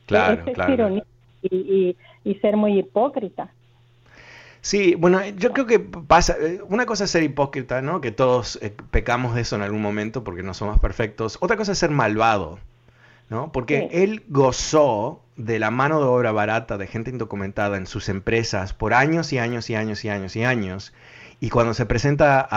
Claro, 0.06 0.44
claro. 0.54 1.06
Y, 1.42 1.96
ser 2.42 2.58
muy 2.58 2.80
hipócrita. 2.80 3.50
Sí, 4.62 4.96
bueno, 4.96 5.24
yo 5.38 5.54
creo 5.54 5.68
que 5.68 5.80
pasa, 5.80 6.36
eh, 6.42 6.60
una 6.68 6.88
cosa 6.88 7.04
es 7.04 7.12
ser 7.12 7.22
hipócrita, 7.22 7.84
¿no? 7.84 8.02
Que 8.02 8.12
todos 8.12 8.58
eh, 8.64 8.74
pecamos 8.90 9.36
de 9.36 9.42
eso 9.42 9.56
en 9.56 9.62
algún 9.62 9.82
momento 9.82 10.24
porque 10.24 10.42
no 10.42 10.56
somos 10.56 10.80
perfectos. 10.80 11.38
Otra 11.40 11.56
cosa 11.56 11.74
es 11.74 11.78
ser 11.78 11.92
malvado, 11.92 12.58
¿no? 13.30 13.52
Porque 13.52 13.90
él 13.92 14.24
gozó 14.28 15.22
de 15.36 15.60
la 15.60 15.70
mano 15.70 16.00
de 16.00 16.06
obra 16.06 16.32
barata 16.32 16.78
de 16.78 16.88
gente 16.88 17.12
indocumentada 17.12 17.78
en 17.78 17.86
sus 17.86 18.10
empresas 18.10 18.74
por 18.74 18.96
años 18.96 19.34
y 19.34 19.38
años 19.38 19.70
y 19.70 19.76
años 19.76 20.04
y 20.04 20.10
años 20.10 20.36
y 20.36 20.44
años. 20.44 20.94
Y 21.39 21.50
cuando 21.50 21.74
se 21.74 21.86
presenta 21.86 22.48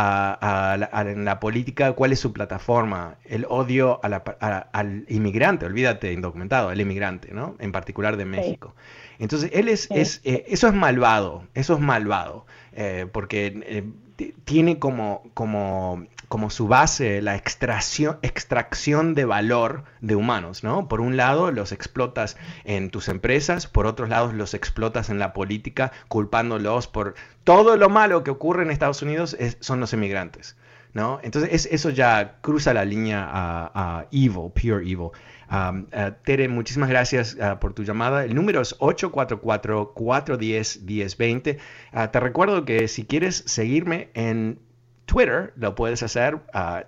en 0.92 1.24
la 1.24 1.40
política, 1.40 1.92
¿cuál 1.92 2.12
es 2.12 2.20
su 2.20 2.32
plataforma? 2.32 3.16
El 3.24 3.44
odio 3.48 4.00
al 4.02 5.04
inmigrante, 5.08 5.66
olvídate, 5.66 6.12
indocumentado, 6.12 6.70
el 6.70 6.80
inmigrante, 6.80 7.32
¿no? 7.32 7.56
En 7.58 7.72
particular 7.72 8.16
de 8.16 8.24
México. 8.24 8.74
Entonces, 9.18 9.50
él 9.52 9.68
es, 9.68 9.90
es 9.90 10.20
eh, 10.24 10.44
eso 10.48 10.68
es 10.68 10.74
malvado, 10.74 11.44
eso 11.54 11.74
es 11.74 11.80
malvado, 11.80 12.46
eh, 12.80 13.06
porque 13.10 13.60
eh, 13.66 14.32
tiene 14.44 14.78
como, 14.78 15.24
como 15.34 16.06
como 16.28 16.50
su 16.50 16.68
base 16.68 17.22
la 17.22 17.34
extracción, 17.36 18.18
extracción 18.22 19.14
de 19.14 19.24
valor 19.24 19.84
de 20.00 20.14
humanos, 20.14 20.62
¿no? 20.62 20.86
Por 20.86 21.00
un 21.00 21.16
lado 21.16 21.50
los 21.50 21.72
explotas 21.72 22.36
en 22.64 22.90
tus 22.90 23.08
empresas, 23.08 23.66
por 23.66 23.86
otros 23.86 24.10
lados 24.10 24.34
los 24.34 24.52
explotas 24.52 25.08
en 25.08 25.18
la 25.18 25.32
política, 25.32 25.90
culpándolos 26.08 26.86
por 26.86 27.14
todo 27.44 27.76
lo 27.76 27.88
malo 27.88 28.24
que 28.24 28.30
ocurre 28.30 28.62
en 28.62 28.70
Estados 28.70 29.00
Unidos 29.00 29.36
son 29.60 29.80
los 29.80 29.94
inmigrantes, 29.94 30.56
Entonces 30.94 31.68
eso 31.70 31.90
ya 31.90 32.38
cruza 32.40 32.74
la 32.74 32.84
línea 32.84 33.24
a, 33.30 34.06
evil, 34.10 34.50
pure 34.54 34.82
evil. 34.82 35.10
Um, 35.50 35.86
uh, 35.94 36.10
Tere, 36.24 36.46
muchísimas 36.48 36.90
gracias 36.90 37.36
uh, 37.36 37.58
por 37.58 37.72
tu 37.72 37.82
llamada. 37.82 38.22
El 38.24 38.34
número 38.34 38.60
es 38.60 38.78
844-410-1020. 38.78 41.58
Uh, 41.92 42.08
te 42.10 42.20
recuerdo 42.20 42.64
que 42.64 42.88
si 42.88 43.06
quieres 43.06 43.44
seguirme 43.46 44.10
en 44.14 44.58
Twitter 45.06 45.52
lo 45.56 45.74
puedes 45.74 46.02
hacer. 46.02 46.40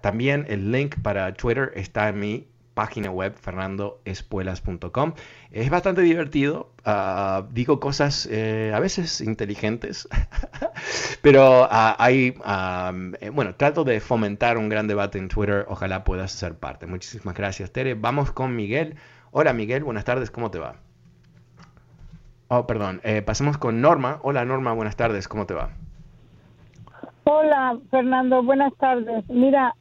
También 0.03 0.45
el 0.49 0.73
link 0.73 0.97
para 1.03 1.33
Twitter 1.33 1.73
está 1.75 2.11
en 2.11 2.21
mi 2.21 2.49
página 2.81 3.11
web 3.11 3.35
fernandoespuelas.com. 3.35 5.13
Es 5.51 5.69
bastante 5.69 6.01
divertido. 6.01 6.71
Ah, 6.87 7.45
digo 7.51 7.79
cosas 7.79 8.27
eh, 8.33 8.73
a 8.75 8.81
veces 8.81 9.21
inteligentes, 9.21 10.09
pero 11.23 11.65
uh, 11.65 11.95
hay, 11.99 12.35
eh, 13.21 13.29
bueno, 13.29 13.55
trato 13.55 13.85
de 13.85 14.01
fomentar 14.01 14.57
un 14.57 14.71
gran 14.71 14.87
debate 14.87 15.19
en 15.19 15.29
Twitter. 15.29 15.67
Ojalá 15.69 16.05
puedas 16.05 16.33
ser 16.33 16.55
parte. 16.55 16.87
Muchísimas 16.87 17.35
gracias, 17.35 17.71
Tere. 17.71 17.93
Vamos 17.93 18.33
con 18.33 18.57
Miguel. 18.57 18.95
Hola, 19.31 19.53
Miguel. 19.53 19.85
Buenas 19.85 20.07
tardes. 20.07 20.31
¿Cómo 20.31 20.51
te 20.51 20.59
va? 20.59 20.77
Oh, 22.49 22.67
perdón. 22.67 23.03
Eh, 23.05 23.23
con 23.59 23.83
Norma. 23.83 24.21
Hola, 24.23 24.47
Norma. 24.47 24.73
Buenas 24.73 24.97
tardes. 24.97 25.29
¿Cómo 25.29 25.45
te 25.45 25.53
va? 25.53 25.69
Hola, 27.25 27.77
Fernando, 27.91 28.43
buenas 28.43 28.73
tardes. 28.79 29.29
Mira, 29.29 29.75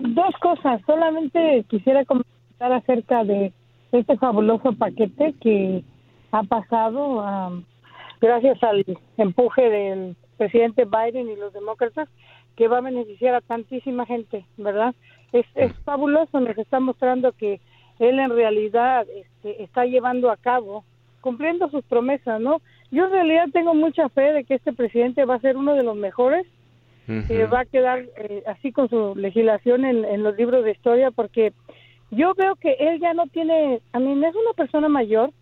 dos 0.00 0.34
cosas. 0.40 0.80
Solamente 0.86 1.64
quisiera 1.68 2.04
comentar 2.04 2.72
acerca 2.72 3.24
de 3.24 3.52
este 3.92 4.16
fabuloso 4.16 4.72
paquete 4.72 5.34
que 5.40 5.84
ha 6.32 6.42
pasado 6.44 7.62
gracias 8.20 8.62
al 8.62 8.84
empuje 9.16 9.68
del 9.68 10.16
presidente 10.36 10.84
Biden 10.84 11.28
y 11.28 11.36
los 11.36 11.52
demócratas 11.52 12.08
que 12.56 12.68
va 12.68 12.78
a 12.78 12.82
beneficiar 12.82 13.34
a 13.34 13.40
tantísima 13.40 14.06
gente, 14.06 14.44
¿verdad? 14.56 14.94
Es, 15.32 15.46
es 15.54 15.72
fabuloso, 15.84 16.40
nos 16.40 16.56
está 16.58 16.80
mostrando 16.80 17.32
que 17.32 17.60
él 17.98 18.18
en 18.18 18.30
realidad 18.30 19.06
este, 19.14 19.62
está 19.62 19.84
llevando 19.84 20.30
a 20.30 20.36
cabo, 20.36 20.84
cumpliendo 21.20 21.68
sus 21.70 21.84
promesas, 21.84 22.40
¿no? 22.40 22.60
Yo 22.90 23.04
en 23.06 23.12
realidad 23.12 23.46
tengo 23.52 23.74
mucha 23.74 24.08
fe 24.08 24.32
de 24.32 24.44
que 24.44 24.54
este 24.54 24.72
presidente 24.72 25.24
va 25.24 25.36
a 25.36 25.40
ser 25.40 25.56
uno 25.56 25.74
de 25.74 25.82
los 25.82 25.96
mejores, 25.96 26.46
que 27.26 27.46
va 27.46 27.60
a 27.60 27.64
quedar 27.64 28.04
eh, 28.16 28.42
así 28.46 28.72
con 28.72 28.88
su 28.88 29.14
legislación 29.16 29.84
en, 29.84 30.22
los 30.22 30.36
libros 30.36 30.64
de 30.64 30.72
historia, 30.72 31.10
porque 31.10 31.52
yo 32.10 32.34
veo 32.34 32.56
que 32.56 32.76
él 32.78 33.00
ya 33.00 33.14
no 33.14 33.26
tiene, 33.26 33.80
a 33.92 33.98
mí 33.98 34.12
es 34.12 34.34
una 34.34 34.52
persona 34.56 34.88
mayor 34.88 35.32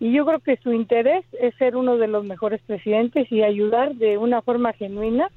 y 0.00 0.12
yo 0.12 0.26
creo 0.26 0.40
que 0.40 0.56
su 0.58 0.72
interés 0.72 1.24
es 1.40 1.54
ser 1.56 1.76
uno 1.76 1.96
de 1.96 2.08
los 2.08 2.24
mejores 2.24 2.60
presidentes 2.62 3.30
y 3.30 3.42
ayudar 3.42 3.94
de 3.94 4.18
una 4.18 4.42
forma 4.42 4.72
genuina 4.72 5.30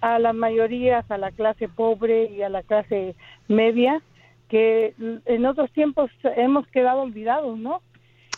a 0.00 0.18
las 0.18 0.34
mayorías, 0.34 1.08
a 1.10 1.18
la 1.18 1.30
clase 1.30 1.68
pobre 1.68 2.30
y 2.30 2.42
a 2.42 2.48
la 2.48 2.62
clase 2.62 3.14
media, 3.48 4.02
que 4.48 4.94
en 4.98 5.46
otros 5.46 5.70
tiempos 5.72 6.10
hemos 6.36 6.66
quedado 6.68 7.02
olvidados, 7.02 7.56
¿no? 7.56 7.80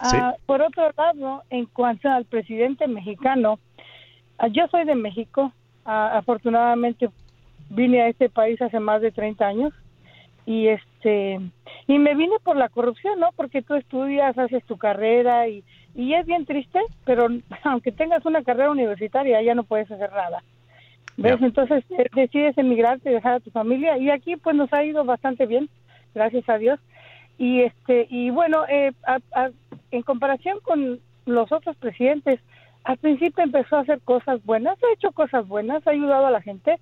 Ah, 0.00 0.34
por 0.46 0.60
otro 0.60 0.90
lado, 0.96 1.42
en 1.50 1.66
cuanto 1.66 2.08
al 2.08 2.24
presidente 2.24 2.86
mexicano, 2.86 3.58
ah, 4.38 4.48
yo 4.48 4.66
soy 4.68 4.84
de 4.84 4.94
México, 4.94 5.52
ah, 5.84 6.16
afortunadamente 6.18 7.08
vine 7.70 8.02
a 8.02 8.08
este 8.08 8.28
país 8.28 8.60
hace 8.60 8.80
más 8.80 9.00
de 9.00 9.10
30 9.10 9.46
años 9.46 9.72
y 10.46 10.68
este 10.68 11.40
y 11.86 11.98
me 11.98 12.14
vine 12.14 12.36
por 12.42 12.56
la 12.56 12.68
corrupción, 12.68 13.20
¿no? 13.20 13.30
Porque 13.36 13.62
tú 13.62 13.74
estudias, 13.74 14.36
haces 14.38 14.64
tu 14.64 14.76
carrera 14.76 15.48
y, 15.48 15.64
y 15.94 16.14
es 16.14 16.26
bien 16.26 16.46
triste, 16.46 16.80
pero 17.04 17.28
aunque 17.64 17.92
tengas 17.92 18.24
una 18.26 18.42
carrera 18.42 18.70
universitaria 18.70 19.42
ya 19.42 19.54
no 19.54 19.64
puedes 19.64 19.90
hacer 19.90 20.10
nada. 20.12 20.42
¿Ves? 21.16 21.40
Entonces 21.40 21.84
eh, 21.90 22.06
decides 22.14 22.58
emigrarte, 22.58 23.10
dejar 23.10 23.34
a 23.34 23.40
tu 23.40 23.50
familia 23.50 23.96
y 23.98 24.10
aquí 24.10 24.36
pues 24.36 24.56
nos 24.56 24.72
ha 24.72 24.82
ido 24.82 25.04
bastante 25.04 25.46
bien, 25.46 25.68
gracias 26.14 26.48
a 26.48 26.58
Dios. 26.58 26.80
Y 27.38 27.62
este 27.62 28.06
y 28.10 28.30
bueno, 28.30 28.64
eh, 28.68 28.92
en 29.90 30.02
comparación 30.02 30.58
con 30.60 31.00
los 31.26 31.52
otros 31.52 31.76
presidentes, 31.76 32.40
al 32.84 32.98
principio 32.98 33.42
empezó 33.42 33.76
a 33.76 33.80
hacer 33.80 34.00
cosas 34.02 34.44
buenas, 34.44 34.76
ha 34.82 34.92
hecho 34.94 35.10
cosas 35.12 35.48
buenas, 35.48 35.86
ha 35.86 35.90
ayudado 35.90 36.26
a 36.26 36.30
la 36.30 36.42
gente, 36.42 36.78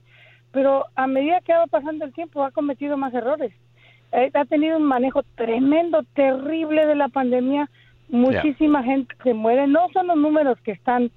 pero 0.50 0.86
a 0.96 1.06
medida 1.06 1.40
que 1.40 1.54
va 1.54 1.66
pasando 1.66 2.04
el 2.04 2.12
tiempo 2.12 2.44
ha 2.44 2.50
cometido 2.50 2.96
más 2.96 3.14
errores. 3.14 3.52
Eh, 4.10 4.30
ha 4.34 4.44
tenido 4.44 4.76
un 4.76 4.82
manejo 4.82 5.22
tremendo, 5.36 6.02
terrible 6.14 6.86
de 6.86 6.96
la 6.96 7.08
pandemia. 7.08 7.70
Muchísima 8.08 8.82
gente 8.82 9.14
se 9.22 9.32
muere. 9.32 9.66
No 9.66 9.88
son 9.92 10.08
los 10.08 10.16
números 10.16 10.58
que 10.62 10.72
están 10.72 11.10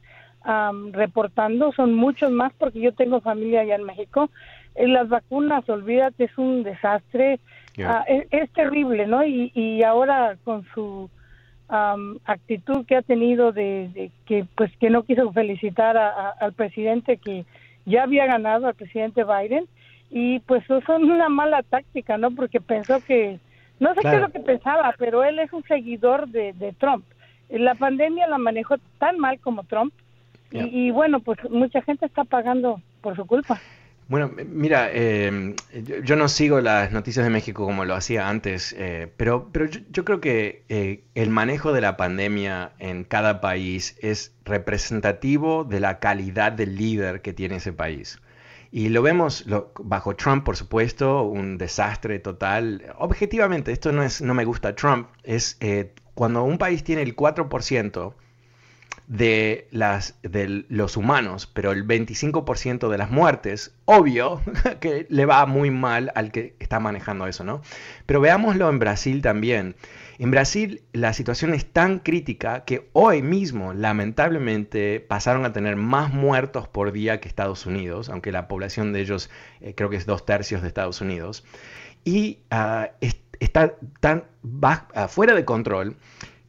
reportando, 0.92 1.72
son 1.72 1.96
muchos 1.96 2.30
más 2.30 2.54
porque 2.60 2.80
yo 2.80 2.94
tengo 2.94 3.20
familia 3.20 3.62
allá 3.62 3.76
en 3.76 3.84
México. 3.84 4.30
En 4.76 4.94
las 4.94 5.10
vacunas, 5.10 5.68
olvídate, 5.68 6.26
es 6.26 6.38
un 6.38 6.64
desastre. 6.64 7.40
Ah, 7.84 8.06
es, 8.08 8.50
terrible, 8.52 9.08
¿no? 9.08 9.26
Y, 9.26 9.52
y 9.56 9.84
ahora 9.84 10.38
con 10.44 10.64
su 10.74 11.10
actitud 11.68 12.86
que 12.86 12.96
ha 12.96 13.02
tenido 13.02 13.52
de, 13.52 14.12
que 14.26 14.46
pues 14.56 14.72
que 14.78 14.90
no 14.90 15.04
quiso 15.04 15.32
felicitar 15.32 15.98
al 15.98 16.54
presidente 16.54 17.18
que 17.18 17.46
ya 17.86 18.04
había 18.04 18.26
ganado 18.26 18.68
al 18.68 18.76
presidente 18.76 19.24
Biden. 19.24 19.66
Y 20.12 20.40
pues 20.42 20.64
eso 20.64 20.78
es 20.78 20.90
una 20.90 21.30
mala 21.30 21.64
táctica 21.64 22.18
no 22.18 22.32
porque 22.32 22.62
pensó 22.62 23.04
que 23.04 23.40
no 23.80 23.94
sé 23.96 24.02
qué 24.02 24.16
es 24.16 24.22
lo 24.22 24.30
que 24.30 24.40
pensaba 24.40 24.94
pero 24.98 25.24
él 25.24 25.40
es 25.40 25.52
un 25.52 25.64
seguidor 25.64 26.28
de, 26.28 26.74
Trump. 26.80 27.06
La 27.50 27.76
pandemia 27.76 28.28
la 28.28 28.38
manejó 28.38 28.76
tan 29.00 29.20
mal 29.20 29.40
como 29.40 29.64
Trump. 29.64 29.94
Y, 30.52 30.88
y, 30.88 30.92
bueno 30.92 31.20
pues 31.20 31.40
mucha 31.50 31.82
gente 31.82 32.06
está 32.06 32.24
pagando 32.24 32.80
por 33.02 33.16
su 33.16 33.26
culpa 33.26 33.60
Bueno, 34.08 34.32
mira, 34.48 34.92
em, 34.92 35.56
yo, 36.04 36.16
no 36.16 36.28
sigo 36.28 36.62
las 36.62 36.92
noticias 36.92 37.26
de 37.26 37.32
México 37.32 37.66
como 37.66 37.86
lo 37.86 37.96
hacía 37.96 38.30
antes, 38.30 38.76
eh, 38.78 39.12
pero, 39.18 39.50
pero 39.52 39.66
yo, 39.66 40.06
creo 40.06 40.22
que 40.22 40.64
eh, 40.70 41.04
el 41.16 41.32
manejo 41.32 41.74
de 41.74 41.82
la 41.82 41.98
pandemia 41.98 42.74
en 42.78 43.04
cada 43.04 43.42
país 43.42 43.98
es 44.02 44.36
representativo 44.46 45.64
de 45.64 45.80
la 45.80 46.00
calidad 46.00 46.52
del 46.52 46.76
líder 46.76 47.22
que 47.24 47.34
tiene 47.34 47.56
ese 47.56 47.74
país. 47.74 48.20
Y 48.72 48.90
lo 48.90 49.02
vemos 49.02 49.46
bajo 49.80 50.16
Trump, 50.16 50.44
por 50.44 50.56
supuesto, 50.56 51.24
un 51.24 51.58
desastre 51.58 52.20
total. 52.20 52.84
Objetivamente, 53.00 53.72
esto 53.72 53.92
no 53.92 54.04
es, 54.04 54.22
no 54.22 54.36
me 54.36 54.46
gusta 54.46 54.76
Trump, 54.76 55.08
es 55.24 55.58
eh, 55.62 55.94
cuando 56.14 56.44
un 56.44 56.60
país 56.60 56.84
tiene 56.84 57.02
el 57.02 57.16
4% 57.16 58.14
de, 59.08 59.68
las, 59.72 60.18
de 60.24 60.66
los 60.68 60.98
humanos, 60.98 61.46
pero 61.46 61.72
el 61.72 61.86
25% 61.88 62.90
de 62.90 62.98
las 62.98 63.12
muertes, 63.12 63.76
obvio 63.86 64.42
que 64.80 65.06
le 65.10 65.26
va 65.26 65.46
muy 65.46 65.70
mal 65.70 66.12
al 66.16 66.32
que 66.32 66.56
está 66.60 66.80
manejando 66.80 67.28
eso, 67.28 67.44
¿no? 67.44 67.62
Pero 68.06 68.22
veámoslo 68.22 68.70
en 68.70 68.80
Brasil 68.80 69.22
también. 69.22 69.76
En 70.18 70.32
Brasil 70.32 70.82
la 70.94 71.14
situación 71.14 71.54
es 71.54 71.66
tan 71.66 72.00
crítica 72.00 72.64
que 72.64 72.90
hoy 72.94 73.22
mismo, 73.22 73.74
lamentablemente, 73.74 75.02
pasaron 75.02 75.46
a 75.46 75.54
tener 75.54 75.76
más 75.76 76.14
muertos 76.14 76.68
por 76.68 76.92
día 76.92 77.20
que 77.20 77.28
Estados 77.28 77.66
Unidos, 77.66 78.10
aunque 78.10 78.32
la 78.32 78.48
población 78.48 78.94
de 78.94 79.02
ellos 79.02 79.30
eh, 79.62 79.76
creo 79.76 79.90
que 79.90 79.98
es 79.98 80.06
dos 80.06 80.26
tercios 80.26 80.62
de 80.62 80.70
Estados 80.70 81.02
Unidos. 81.02 81.44
Y 82.06 82.40
ah, 82.50 82.92
está 83.40 83.76
tan 84.00 84.24
fuera 85.10 85.34
de 85.34 85.44
control 85.44 85.98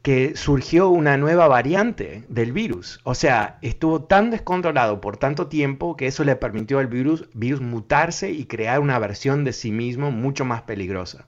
que 0.07 0.37
surgió 0.37 0.87
una 0.87 1.17
nueva 1.17 1.49
variante 1.49 2.23
del 2.29 2.53
virus. 2.53 3.01
O 3.03 3.13
sea, 3.13 3.57
estuvo 3.61 4.03
tan 4.03 4.31
descontrolado 4.31 5.01
por 5.01 5.17
tanto 5.17 5.47
tiempo 5.47 5.97
que 5.97 6.07
eso 6.07 6.23
le 6.23 6.37
permitió 6.37 6.79
al 6.79 6.87
virus, 6.87 7.27
virus 7.33 7.59
mutarse 7.59 8.31
y 8.31 8.45
crear 8.45 8.79
una 8.79 8.99
versión 8.99 9.43
de 9.43 9.51
sí 9.51 9.73
mismo 9.73 10.09
mucho 10.09 10.45
más 10.45 10.61
peligrosa. 10.61 11.27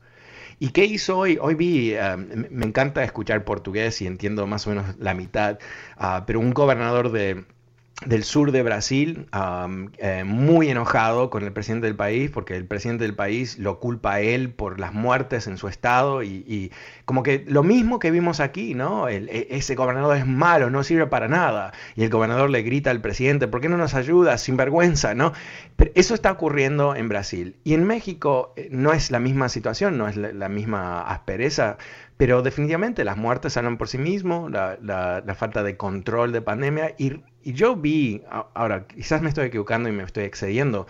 ¿Y 0.59 0.69
qué 0.69 0.85
hizo 0.85 1.17
hoy? 1.17 1.37
Hoy 1.41 1.55
vi, 1.55 1.91
eh, 1.91 2.15
me 2.15 2.65
encanta 2.65 3.03
escuchar 3.03 3.43
portugués 3.43 4.01
y 4.01 4.07
entiendo 4.07 4.47
más 4.47 4.65
o 4.65 4.69
menos 4.69 4.97
la 4.97 5.13
mitad, 5.13 5.59
ah, 5.97 6.23
pero 6.25 6.39
un 6.39 6.53
gobernador 6.53 7.11
de, 7.11 7.43
del 8.05 8.23
sur 8.23 8.53
de 8.53 8.63
Brasil, 8.63 9.27
eh, 9.97 10.23
muy 10.25 10.69
enojado 10.69 11.29
con 11.29 11.43
el 11.43 11.51
presidente 11.51 11.87
del 11.87 11.97
país, 11.97 12.31
porque 12.31 12.55
el 12.55 12.65
presidente 12.65 13.03
del 13.03 13.13
país 13.13 13.59
lo 13.59 13.79
culpa 13.79 14.13
a 14.13 14.21
él 14.21 14.51
por 14.51 14.79
las 14.79 14.93
muertes 14.93 15.47
en 15.47 15.57
su 15.57 15.67
estado 15.67 16.23
y, 16.23 16.71
como 17.03 17.23
que 17.23 17.43
lo 17.47 17.61
mismo 17.61 17.99
que 17.99 18.11
vimos 18.11 18.39
aquí, 18.39 18.73
¿no? 18.73 19.09
E, 19.09 19.47
ese 19.49 19.75
gobernador 19.75 20.15
es 20.15 20.25
malo, 20.25 20.69
no 20.69 20.83
sirve 20.83 21.07
para 21.07 21.27
nada. 21.27 21.73
Y 21.95 22.03
el 22.03 22.09
gobernador 22.09 22.49
le 22.49 22.61
grita 22.61 22.89
al 22.91 23.01
presidente, 23.01 23.47
¿por 23.49 23.59
qué 23.59 23.67
no 23.67 23.77
nos 23.77 23.93
ayuda? 23.95 24.37
Sin 24.37 24.55
vergüenza, 24.55 25.13
¿no? 25.13 25.33
Pero 25.75 25.91
eso 25.95 26.13
está 26.13 26.31
ocurriendo 26.31 26.95
en 26.95 27.09
Brasil. 27.09 27.57
Y 27.65 27.73
en 27.73 27.83
México 27.83 28.53
eh, 28.55 28.69
no 28.71 28.93
es 28.93 29.11
la 29.11 29.19
misma 29.19 29.49
situación, 29.49 29.97
no 29.97 30.07
es 30.07 30.15
la 30.15 30.47
misma 30.47 31.01
aspereza, 31.01 31.77
pero 32.19 32.41
definitivamente 32.41 33.05
las 33.05 33.15
muertes 33.15 33.53
salen 33.53 33.77
por 33.77 33.87
sí 33.87 33.97
mismos, 33.97 34.51
la, 34.51 35.35
falta 35.37 35.63
de 35.63 35.77
control 35.77 36.33
de 36.33 36.41
pandemia. 36.41 36.93
Y, 36.97 37.21
y, 37.43 37.53
yo 37.53 37.77
vi, 37.77 38.23
ahora 38.29 38.87
quizás 38.87 39.21
me 39.21 39.29
estoy 39.29 39.45
equivocando 39.45 39.87
y 39.87 39.93
me 39.93 40.03
estoy 40.03 40.25
excediendo, 40.25 40.85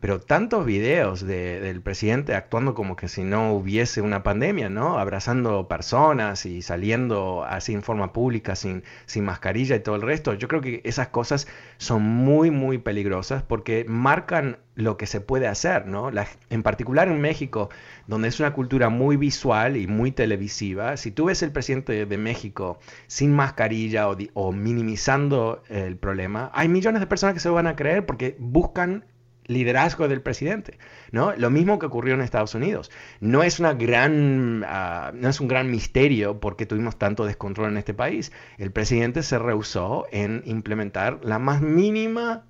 pero 0.00 0.20
tantos 0.20 0.64
videos 0.64 1.26
del 1.26 1.80
presidente 1.80 2.34
actuando 2.34 2.74
como 2.74 2.94
que 2.94 3.08
si 3.08 3.24
no 3.24 3.52
hubiese 3.52 4.00
una 4.00 4.22
pandemia, 4.22 4.68
¿no? 4.68 4.98
Abrazando 4.98 5.66
personas 5.66 6.46
y 6.46 6.62
saliendo 6.62 7.44
así 7.44 7.74
en 7.74 7.82
forma 7.82 8.12
pública 8.12 8.54
sin, 8.54 8.84
sin 9.06 9.24
mascarilla 9.24 9.74
y 9.74 9.80
todo 9.80 9.96
el 9.96 10.02
resto. 10.02 10.34
Yo 10.34 10.46
creo 10.46 10.60
que 10.60 10.82
esas 10.84 11.08
cosas 11.08 11.48
son 11.78 12.02
muy, 12.02 12.52
muy 12.52 12.78
peligrosas 12.78 13.42
porque 13.42 13.84
marcan 13.88 14.58
lo 14.76 14.96
que 14.96 15.06
se 15.06 15.20
puede 15.20 15.48
hacer, 15.48 15.86
¿no? 15.86 16.08
en 16.50 16.62
particular 16.62 17.08
en 17.08 17.20
México, 17.20 17.68
donde 18.06 18.28
es 18.28 18.38
una 18.38 18.52
cultura 18.52 18.90
muy 18.90 19.16
visual 19.16 19.76
y 19.76 19.88
muy 19.88 20.12
televisiva, 20.12 20.96
si 20.96 21.10
tú 21.10 21.24
ves 21.24 21.42
el 21.42 21.50
presidente 21.50 22.06
de 22.06 22.18
México 22.18 22.78
sin 23.08 23.34
mascarilla 23.34 24.08
o, 24.08 24.16
o 24.34 24.52
minimizando 24.52 25.64
el 25.68 25.96
problema, 25.96 26.52
hay 26.54 26.68
millones 26.68 27.00
de 27.00 27.08
personas 27.08 27.34
que 27.34 27.40
se 27.40 27.48
van 27.48 27.66
a 27.66 27.74
creer 27.74 28.06
porque 28.06 28.36
buscan 28.38 29.04
liderazgo 29.48 30.06
del 30.08 30.20
presidente, 30.20 30.78
¿no? 31.10 31.34
Lo 31.34 31.50
mismo 31.50 31.78
que 31.78 31.86
ocurrió 31.86 32.14
en 32.14 32.20
Estados 32.20 32.54
Unidos. 32.54 32.90
No 33.20 33.42
es 33.42 33.58
una 33.58 33.72
gran, 33.72 34.64
ah, 34.68 35.10
no 35.14 35.28
es 35.28 35.40
un 35.40 35.48
gran 35.48 35.70
misterio 35.70 36.38
porque 36.38 36.66
tuvimos 36.66 36.96
tanto 36.96 37.24
descontrol 37.24 37.70
en 37.70 37.78
este 37.78 37.94
país. 37.94 38.30
El 38.58 38.70
presidente 38.70 39.22
se 39.22 39.38
rehusó 39.38 40.06
en 40.12 40.42
implementar 40.44 41.20
la 41.24 41.38
más 41.38 41.62
mínima 41.62 42.44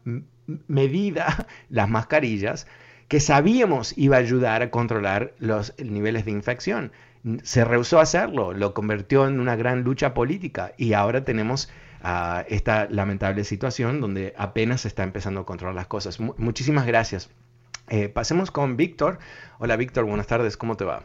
medida, 0.66 1.46
las 1.70 1.88
mascarillas, 1.88 2.66
que 3.06 3.20
sabíamos 3.20 3.96
iba 3.96 4.16
a 4.16 4.20
ayudar 4.20 4.62
a 4.62 4.70
controlar 4.70 5.34
los 5.38 5.74
niveles 5.78 6.24
de 6.24 6.32
infección. 6.32 6.92
Se 7.42 7.64
rehusó 7.64 8.00
a 8.00 8.02
hacerlo, 8.02 8.52
lo 8.52 8.74
convirtió 8.74 9.26
en 9.26 9.40
una 9.40 9.56
gran 9.56 9.82
lucha 9.82 10.14
política 10.14 10.72
y 10.76 10.92
ahora 10.92 11.24
tenemos 11.24 11.70
a 12.02 12.44
esta 12.48 12.88
lamentable 12.90 13.44
situación 13.44 14.00
donde 14.00 14.34
apenas 14.37 14.82
se 14.82 14.88
está 14.88 15.02
empezando 15.02 15.40
a 15.40 15.46
controlar 15.46 15.74
las 15.74 15.87
cosas. 15.87 16.20
muchísimas 16.20 16.87
gracias. 16.87 17.30
Eh, 17.88 18.08
pasemos 18.08 18.50
con 18.50 18.76
Víctor. 18.76 19.18
Hola 19.58 19.76
Víctor, 19.76 20.04
buenas 20.04 20.26
tardes, 20.26 20.56
¿cómo 20.56 20.76
te 20.76 20.84
va? 20.84 21.02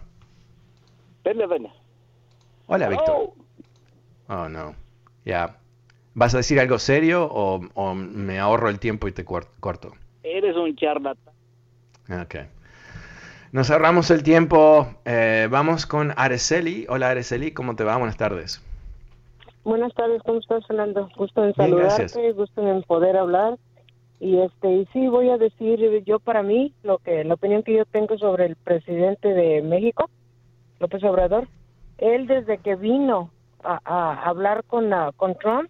Hola 2.67 2.89
Víctor. 2.89 3.31
Oh 4.27 4.49
no, 4.49 4.75
ya. 5.25 5.57
¿Vas 6.15 6.33
a 6.35 6.37
decir 6.37 6.59
algo 6.59 6.77
serio 6.77 7.27
o, 7.31 7.95
me 7.95 8.39
ahorro 8.39 8.69
el 8.69 8.79
tiempo 8.79 9.07
y 9.07 9.11
te 9.11 9.25
corto? 9.25 9.93
Eres 10.21 10.55
un 10.55 10.75
charlatán. 10.75 11.33
Ok. 12.21 12.35
Nos 13.51 13.71
ahorramos 13.71 14.11
el 14.11 14.23
tiempo. 14.23 14.95
Eh, 15.05 15.47
vamos 15.49 15.85
con 15.85 16.13
Araceli. 16.15 16.85
Hola 16.89 17.09
Araceli, 17.09 17.51
¿cómo 17.51 17.75
te 17.75 17.83
va? 17.83 17.97
Buenas 17.97 18.17
tardes. 18.17 18.61
Buenas 19.63 19.93
tardes, 19.93 20.21
¿cómo 20.23 20.39
estás, 20.39 20.67
Fernando? 20.67 21.09
Gusto 21.15 21.45
en 21.45 21.53
saludarte, 21.53 22.33
gusto 22.33 22.67
en 22.67 22.83
poder 22.83 23.15
hablar. 23.15 23.57
Y 24.19 24.39
este, 24.39 24.69
y 24.69 24.85
sí, 24.87 25.07
voy 25.07 25.29
a 25.29 25.37
decir 25.37 26.03
yo 26.03 26.19
para 26.19 26.43
mí 26.43 26.73
lo 26.83 26.97
que 26.97 27.23
la 27.23 27.35
opinión 27.35 27.63
que 27.63 27.73
yo 27.73 27.85
tengo 27.85 28.17
sobre 28.17 28.45
el 28.45 28.57
presidente 28.57 29.29
de 29.29 29.61
México, 29.61 30.09
López 30.79 31.01
Obrador. 31.05 31.47
Él 31.97 32.27
desde 32.27 32.57
que 32.57 32.75
vino 32.75 33.31
a, 33.63 34.21
hablar 34.27 34.65
con, 34.65 34.91
con 35.15 35.35
Trump, 35.35 35.69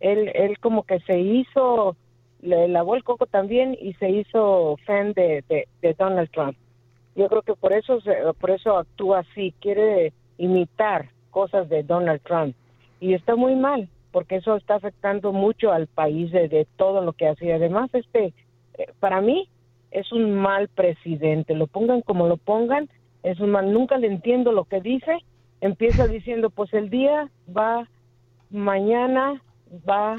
él, 0.00 0.30
él 0.34 0.58
como 0.58 0.84
que 0.84 1.00
se 1.00 1.20
hizo, 1.20 1.94
le 2.40 2.68
lavó 2.68 2.96
el 2.96 3.04
coco 3.04 3.26
también 3.26 3.76
y 3.78 3.92
se 3.94 4.08
hizo 4.08 4.78
fan 4.86 5.12
de, 5.12 5.44
de, 5.82 5.94
Donald 5.98 6.30
Trump. 6.30 6.56
Yo 7.14 7.28
creo 7.28 7.42
que 7.42 7.54
por 7.54 7.74
eso, 7.74 7.98
por 8.40 8.50
eso 8.50 8.78
actúa 8.78 9.18
así, 9.18 9.52
quiere 9.60 10.14
imitar 10.38 11.10
cosas 11.30 11.68
de 11.68 11.82
Donald 11.82 12.22
Trump 12.22 12.56
y 13.00 13.14
está 13.14 13.36
muy 13.36 13.54
mal 13.54 13.88
porque 14.16 14.36
eso 14.36 14.56
está 14.56 14.76
afectando 14.76 15.34
mucho 15.34 15.72
al 15.72 15.88
país 15.88 16.32
de, 16.32 16.66
todo 16.76 17.02
lo 17.02 17.12
que 17.12 17.28
hace. 17.28 17.52
Además, 17.52 17.90
este, 17.92 18.32
eh, 18.78 18.86
para 18.98 19.20
mí 19.20 19.46
es 19.90 20.10
un 20.10 20.34
mal 20.34 20.68
presidente. 20.68 21.54
Lo 21.54 21.66
pongan 21.66 22.00
como 22.00 22.26
lo 22.26 22.38
pongan, 22.38 22.88
es 23.22 23.38
un 23.40 23.50
mal. 23.50 23.70
Nunca 23.74 23.98
le 23.98 24.06
entiendo 24.06 24.52
lo 24.52 24.64
que 24.64 24.80
dice. 24.80 25.18
Empieza 25.60 26.06
diciendo, 26.06 26.48
pues 26.48 26.72
el 26.72 26.88
día 26.88 27.30
va, 27.54 27.90
mañana 28.48 29.42
va, 29.86 30.16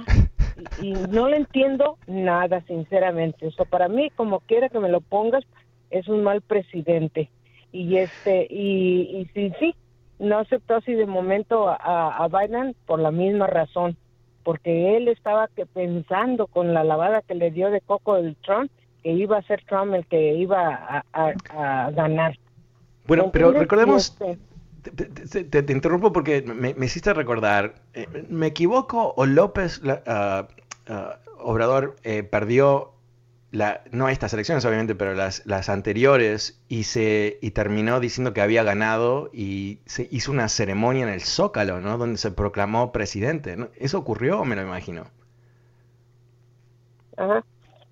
y, 0.79 0.91
no 0.91 1.27
le 1.27 1.37
entiendo 1.37 1.97
nada, 2.05 2.61
sinceramente. 2.67 3.47
Eso 3.47 3.65
para 3.65 3.87
mí, 3.87 4.11
como 4.11 4.41
quiera 4.41 4.69
que 4.69 4.77
me 4.77 4.89
lo 4.89 5.01
pongas, 5.01 5.43
es 5.89 6.07
un 6.07 6.21
mal 6.21 6.41
presidente. 6.41 7.31
Y 7.71 7.97
este, 7.97 8.45
y, 8.47 9.21
y 9.21 9.25
sí, 9.33 9.51
sí, 9.59 9.75
no 10.19 10.39
aceptó 10.39 10.75
así 10.75 10.93
de 10.93 11.05
momento 11.05 11.67
a, 11.69 12.27
Biden 12.27 12.75
por 12.85 12.99
la 12.99 13.11
misma 13.11 13.47
razón, 13.47 13.97
porque 14.43 14.97
él 14.97 15.07
estaba 15.07 15.47
que 15.49 15.65
pensando 15.65 16.47
con 16.47 16.73
la 16.73 16.83
lavada 16.83 17.21
que 17.21 17.35
le 17.35 17.51
dio 17.51 17.69
de 17.69 17.81
coco 17.81 18.17
el 18.17 18.35
Trump 18.37 18.71
que 19.03 19.11
iba 19.11 19.37
a 19.37 19.41
ser 19.43 19.63
Trump 19.65 19.93
el 19.93 20.05
que 20.05 20.33
iba 20.33 21.03
a, 21.13 21.91
ganar. 21.91 22.37
Bueno, 23.05 23.31
pero 23.31 23.51
recordemos, 23.51 24.17
este, 25.23 25.43
te, 25.43 25.71
interrumpo 25.71 26.11
porque 26.11 26.41
me, 26.41 26.73
hiciste 26.85 27.13
recordar, 27.13 27.75
eh, 27.93 28.07
¿me 28.29 28.47
equivoco 28.47 29.13
o 29.15 29.25
López 29.25 29.81
ah, 30.07 30.47
Obrador 31.39 31.95
eh, 32.03 32.23
perdió 32.23 32.91
no 33.51 34.09
estas 34.09 34.33
elecciones 34.33 34.65
obviamente, 34.65 34.95
pero 34.95 35.13
las, 35.13 35.45
las 35.45 35.69
anteriores, 35.69 36.61
y, 36.67 36.83
se, 36.83 37.39
y 37.41 37.51
terminó 37.51 37.99
diciendo 37.99 38.33
que 38.33 38.41
había 38.41 38.63
ganado 38.63 39.29
y 39.33 39.79
se 39.85 40.07
hizo 40.11 40.31
una 40.31 40.49
ceremonia 40.49 41.03
en 41.03 41.09
el 41.09 41.21
Zócalo, 41.21 41.79
¿no? 41.79 41.97
Donde 41.97 42.17
se 42.17 42.31
proclamó 42.31 42.91
presidente. 42.91 43.55
¿Eso 43.75 43.97
ocurrió? 43.99 44.43
Me 44.43 44.55
lo 44.55 44.63
imagino. 44.63 45.05
Ajá. 47.15 47.43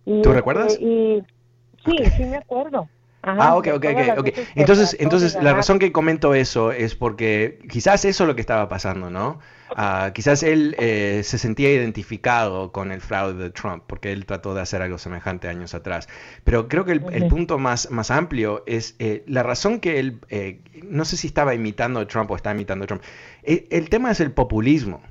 ¿Tú 0.05 0.33
recuerdas? 0.33 0.77
Y, 0.79 1.23
sí, 1.85 1.97
sí 2.15 2.25
me 2.25 2.37
acuerdo. 2.37 2.87
Ah, 3.25 3.55
ok, 3.55 3.67
ok, 3.75 3.85
ok. 4.17 4.29
Entonces, 4.55 4.95
entonces 4.99 5.38
la 5.41 5.53
razón 5.53 5.79
que 5.79 5.91
comento 5.91 6.33
eso 6.33 6.71
es 6.71 6.95
porque 6.95 7.59
quizás 7.69 8.05
eso 8.05 8.23
es 8.23 8.27
lo 8.27 8.35
que 8.35 8.41
estaba 8.41 8.69
pasando, 8.69 9.09
¿no? 9.09 9.39
Ah, 9.75 10.11
quizás 10.13 10.43
él 10.43 10.75
eh, 10.79 11.21
se 11.23 11.38
sentía 11.38 11.71
identificado 11.71 12.71
con 12.71 12.91
el 12.91 13.01
fraude 13.01 13.43
de 13.43 13.49
Trump, 13.49 13.83
porque 13.88 14.11
él 14.11 14.25
trató 14.25 14.53
de 14.53 14.61
hacer 14.61 14.81
algo 14.81 14.97
semejante 14.97 15.47
años 15.47 15.73
atrás. 15.73 16.07
Pero 16.43 16.67
creo 16.67 16.85
que 16.85 16.91
el, 16.91 17.27
punto 17.27 17.57
más, 17.57 17.89
más 17.89 18.11
amplio 18.11 18.63
es 18.67 18.95
eh, 18.99 19.23
la 19.27 19.43
razón 19.43 19.79
que 19.79 19.99
él, 19.99 20.19
eh, 20.29 20.61
no 20.83 21.03
sé 21.03 21.17
si 21.17 21.27
estaba 21.27 21.55
imitando 21.55 21.99
a 21.99 22.07
Trump 22.07 22.29
o 22.31 22.35
está 22.35 22.51
imitando 22.51 22.83
a 22.85 22.88
Trump, 22.88 23.01
el 23.43 23.89
tema 23.89 24.11
es 24.11 24.19
el 24.19 24.31
populismo. 24.31 25.01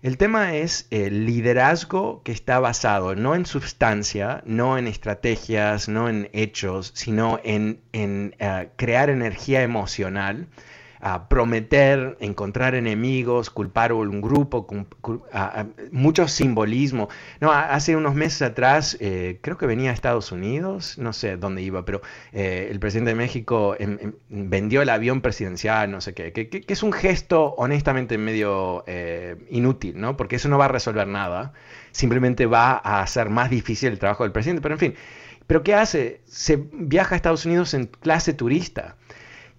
El 0.00 0.16
tema 0.16 0.54
es 0.54 0.86
el 0.90 1.26
liderazgo 1.26 2.22
que 2.22 2.30
está 2.30 2.60
basado 2.60 3.16
no 3.16 3.34
en 3.34 3.46
sustancia, 3.46 4.42
no 4.46 4.78
en 4.78 4.86
estrategias, 4.86 5.88
no 5.88 6.08
en 6.08 6.30
hechos, 6.32 6.92
sino 6.94 7.40
en, 7.42 7.80
crear 8.76 9.10
energía 9.10 9.62
emocional 9.62 10.46
a 11.00 11.28
prometer, 11.28 12.16
encontrar 12.20 12.74
enemigos, 12.74 13.50
culpar 13.50 13.90
a 13.92 13.94
un 13.94 14.20
grupo, 14.20 14.66
mucho 15.92 16.28
simbolismo. 16.28 17.08
No, 17.40 17.52
hace 17.52 17.96
unos 17.96 18.14
meses 18.14 18.42
atrás, 18.42 18.96
eh, 19.00 19.38
creo 19.40 19.56
que 19.58 19.66
venía 19.66 19.90
a 19.90 19.94
Estados 19.94 20.32
Unidos, 20.32 20.98
no 20.98 21.12
sé 21.12 21.36
dónde 21.36 21.62
iba, 21.62 21.84
pero 21.84 22.02
eh, 22.32 22.68
el 22.70 22.80
presidente 22.80 23.10
de 23.10 23.16
México 23.16 23.76
em, 23.78 23.98
em, 24.00 24.12
vendió 24.28 24.82
el 24.82 24.88
avión 24.88 25.20
presidencial, 25.20 25.90
no 25.90 26.00
sé 26.00 26.14
qué, 26.14 26.32
que, 26.32 26.64
es 26.66 26.82
un 26.82 26.92
gesto 26.92 27.54
honestamente 27.56 28.18
medio 28.18 28.84
eh, 28.86 29.36
inútil, 29.50 30.00
¿no? 30.00 30.16
Porque 30.16 30.36
eso 30.36 30.48
no 30.48 30.58
va 30.58 30.66
a 30.66 30.68
resolver 30.68 31.06
nada, 31.06 31.52
simplemente 31.92 32.46
va 32.46 32.80
a 32.82 33.02
hacer 33.02 33.30
más 33.30 33.50
difícil 33.50 33.92
el 33.92 33.98
trabajo 33.98 34.24
del 34.24 34.32
presidente, 34.32 34.62
pero 34.62 34.74
en 34.74 34.80
fin. 34.80 34.94
¿Pero 35.46 35.62
qué 35.62 35.74
hace? 35.74 36.20
Se 36.26 36.56
viaja 36.72 37.14
a 37.14 37.16
Estados 37.16 37.46
Unidos 37.46 37.72
en 37.72 37.86
clase 37.86 38.34
turista 38.34 38.96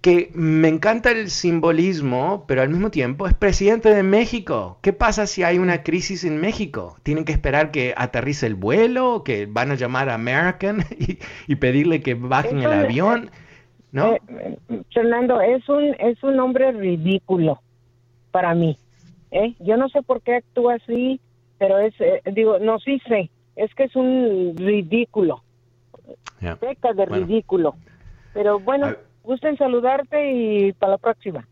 que 0.00 0.30
me 0.34 0.68
encanta 0.68 1.10
el 1.10 1.28
simbolismo, 1.28 2.44
pero 2.46 2.62
al 2.62 2.70
mismo 2.70 2.90
tiempo 2.90 3.26
es 3.26 3.34
presidente 3.34 3.94
de 3.94 4.02
México. 4.02 4.78
¿Qué 4.80 4.94
pasa 4.94 5.26
si 5.26 5.42
hay 5.42 5.58
una 5.58 5.82
crisis 5.82 6.24
en 6.24 6.40
México? 6.40 6.96
¿Tienen 7.02 7.26
que 7.26 7.32
esperar 7.32 7.70
que 7.70 7.92
aterrice 7.96 8.46
el 8.46 8.54
vuelo? 8.54 9.24
¿Que 9.24 9.44
van 9.44 9.70
a 9.70 9.74
llamar 9.74 10.08
a 10.08 10.14
American 10.14 10.84
y, 11.46 11.54
pedirle 11.56 12.00
que 12.00 12.14
bajen 12.14 12.60
el 12.60 12.72
avión? 12.72 13.30
¿No? 13.92 14.14
Eh, 14.14 14.58
Fernando, 14.94 15.40
es 15.40 15.68
un, 15.68 15.94
es 15.98 16.22
un 16.22 16.40
hombre 16.40 16.72
ridículo 16.72 17.60
para 18.30 18.54
mí. 18.54 18.78
¿eh? 19.32 19.54
Yo 19.58 19.76
no 19.76 19.90
sé 19.90 20.02
por 20.02 20.22
qué 20.22 20.36
actúa 20.36 20.76
así, 20.76 21.20
pero 21.58 21.78
es, 21.78 21.92
eh, 22.00 22.22
digo, 22.32 22.58
no, 22.58 22.78
sí 22.78 23.02
sé, 23.06 23.28
es 23.54 23.74
que 23.74 23.84
es 23.84 23.96
un 23.96 24.54
ridículo. 24.56 25.42
Peca 26.58 26.94
de 26.94 27.04
ridículo. 27.04 27.74
Pero 28.32 28.58
bueno 28.60 28.96
gusto 29.22 29.48
en 29.48 29.56
saludarte 29.56 30.32
y 30.32 30.72
para 30.72 30.92
la 30.92 30.98
próxima. 30.98 31.46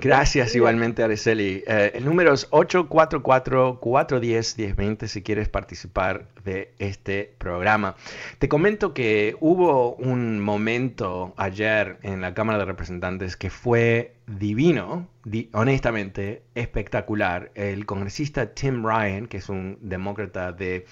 Gracias 0.00 0.56
igualmente, 0.56 1.04
Araceli. 1.04 1.62
Eh, 1.66 1.92
el 1.94 2.04
número 2.04 2.32
es 2.32 2.50
844-410-1020 2.50 5.06
si 5.06 5.22
quieres 5.22 5.48
participar 5.48 6.26
de 6.44 6.74
este 6.78 7.32
programa. 7.38 7.94
Te 8.38 8.48
comento 8.48 8.92
que 8.92 9.36
hubo 9.40 9.94
un 9.94 10.40
momento 10.40 11.32
ayer 11.36 11.98
en 12.02 12.20
la 12.20 12.34
Cámara 12.34 12.58
de 12.58 12.64
Representantes 12.64 13.36
que 13.36 13.50
fue 13.50 14.16
divino, 14.26 15.06
honestamente 15.52 16.42
espectacular. 16.56 17.52
El 17.54 17.86
congresista 17.86 18.52
Tim 18.52 18.84
Ryan, 18.84 19.26
que 19.26 19.36
es 19.36 19.48
un 19.48 19.78
demócrata 19.80 20.50
de 20.50 20.86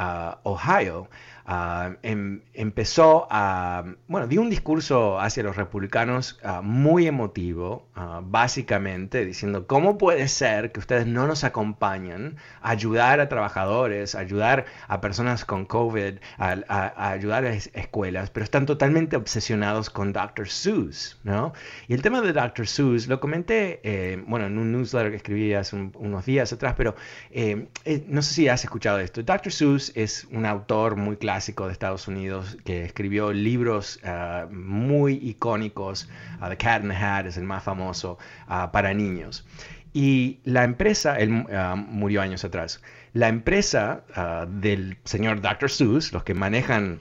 ah, 0.00 0.40
Ohio, 0.42 1.08
Ah, 1.46 1.96
em, 2.02 2.42
empezó 2.54 3.26
a, 3.30 3.84
bueno, 4.08 4.26
dio 4.26 4.40
un 4.40 4.50
discurso 4.50 5.18
hacia 5.18 5.42
los 5.42 5.56
republicanos 5.56 6.38
ah, 6.44 6.60
muy 6.62 7.06
emotivo, 7.06 7.88
ah, 7.94 8.20
básicamente 8.22 9.24
diciendo, 9.24 9.66
¿cómo 9.66 9.98
puede 9.98 10.28
ser 10.28 10.72
que 10.72 10.80
ustedes 10.80 11.06
no 11.06 11.26
nos 11.26 11.44
acompañan 11.44 12.36
a 12.62 12.70
ayudar 12.70 13.20
a 13.20 13.28
trabajadores, 13.28 14.14
a 14.14 14.20
ayudar 14.20 14.66
a 14.88 15.00
personas 15.00 15.44
con 15.44 15.64
COVID, 15.66 16.18
a, 16.38 17.10
ayudar 17.10 17.44
a 17.44 17.52
escuelas, 17.52 18.30
pero 18.30 18.44
están 18.44 18.66
totalmente 18.66 19.16
obsesionados 19.16 19.90
con 19.90 20.12
Dr. 20.12 20.48
Seuss, 20.48 21.18
¿no? 21.24 21.52
Y 21.88 21.94
el 21.94 22.02
tema 22.02 22.20
de 22.20 22.32
Dr. 22.32 22.66
Seuss 22.66 23.08
lo 23.08 23.20
comenté, 23.20 23.80
eh, 23.82 24.22
bueno, 24.26 24.46
en 24.46 24.58
un 24.58 24.72
newsletter 24.72 25.10
que 25.10 25.16
escribí 25.16 25.54
hace 25.54 25.76
unos 25.76 26.24
días 26.26 26.52
atrás, 26.52 26.74
pero 26.76 26.94
eh, 27.30 27.68
eh, 27.84 28.04
no 28.08 28.22
sé 28.22 28.34
si 28.34 28.48
has 28.48 28.64
escuchado 28.64 28.98
esto. 28.98 29.22
Dr. 29.22 29.52
Seuss 29.52 29.92
es 29.94 30.26
un 30.30 30.46
autor 30.46 30.96
muy 30.96 31.16
clásico 31.30 31.66
de 31.66 31.72
Estados 31.72 32.08
Unidos 32.08 32.58
que 32.64 32.84
escribió 32.84 33.32
libros 33.32 34.00
ah, 34.02 34.48
muy 34.50 35.14
icónicos. 35.22 36.08
Uh, 36.42 36.48
the 36.48 36.56
Cat 36.56 36.82
in 36.82 36.88
the 36.88 36.96
Hat 36.96 37.24
es 37.24 37.36
el 37.36 37.44
más 37.44 37.62
famoso 37.62 38.18
ah, 38.48 38.72
para 38.72 38.92
niños. 38.94 39.46
Y 39.92 40.40
la 40.42 40.64
empresa, 40.64 41.16
él 41.20 41.30
murió 41.30 42.20
años 42.20 42.44
atrás, 42.44 42.80
la 43.12 43.28
empresa 43.28 44.04
del 44.48 44.98
señor 45.04 45.40
Dr. 45.40 45.68
Seuss, 45.68 46.12
los 46.12 46.22
que 46.22 46.32
manejan 46.32 47.00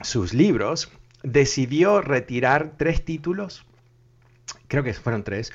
sus 0.00 0.32
libros, 0.32 0.92
decidió 1.24 2.00
retirar 2.00 2.74
tres 2.76 3.04
títulos, 3.04 3.66
creo 4.68 4.84
que 4.84 4.94
fueron 4.94 5.24
tres, 5.24 5.52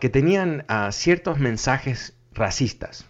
que 0.00 0.08
tenían 0.08 0.64
ciertos 0.90 1.38
mensajes 1.38 2.14
racistas. 2.32 3.04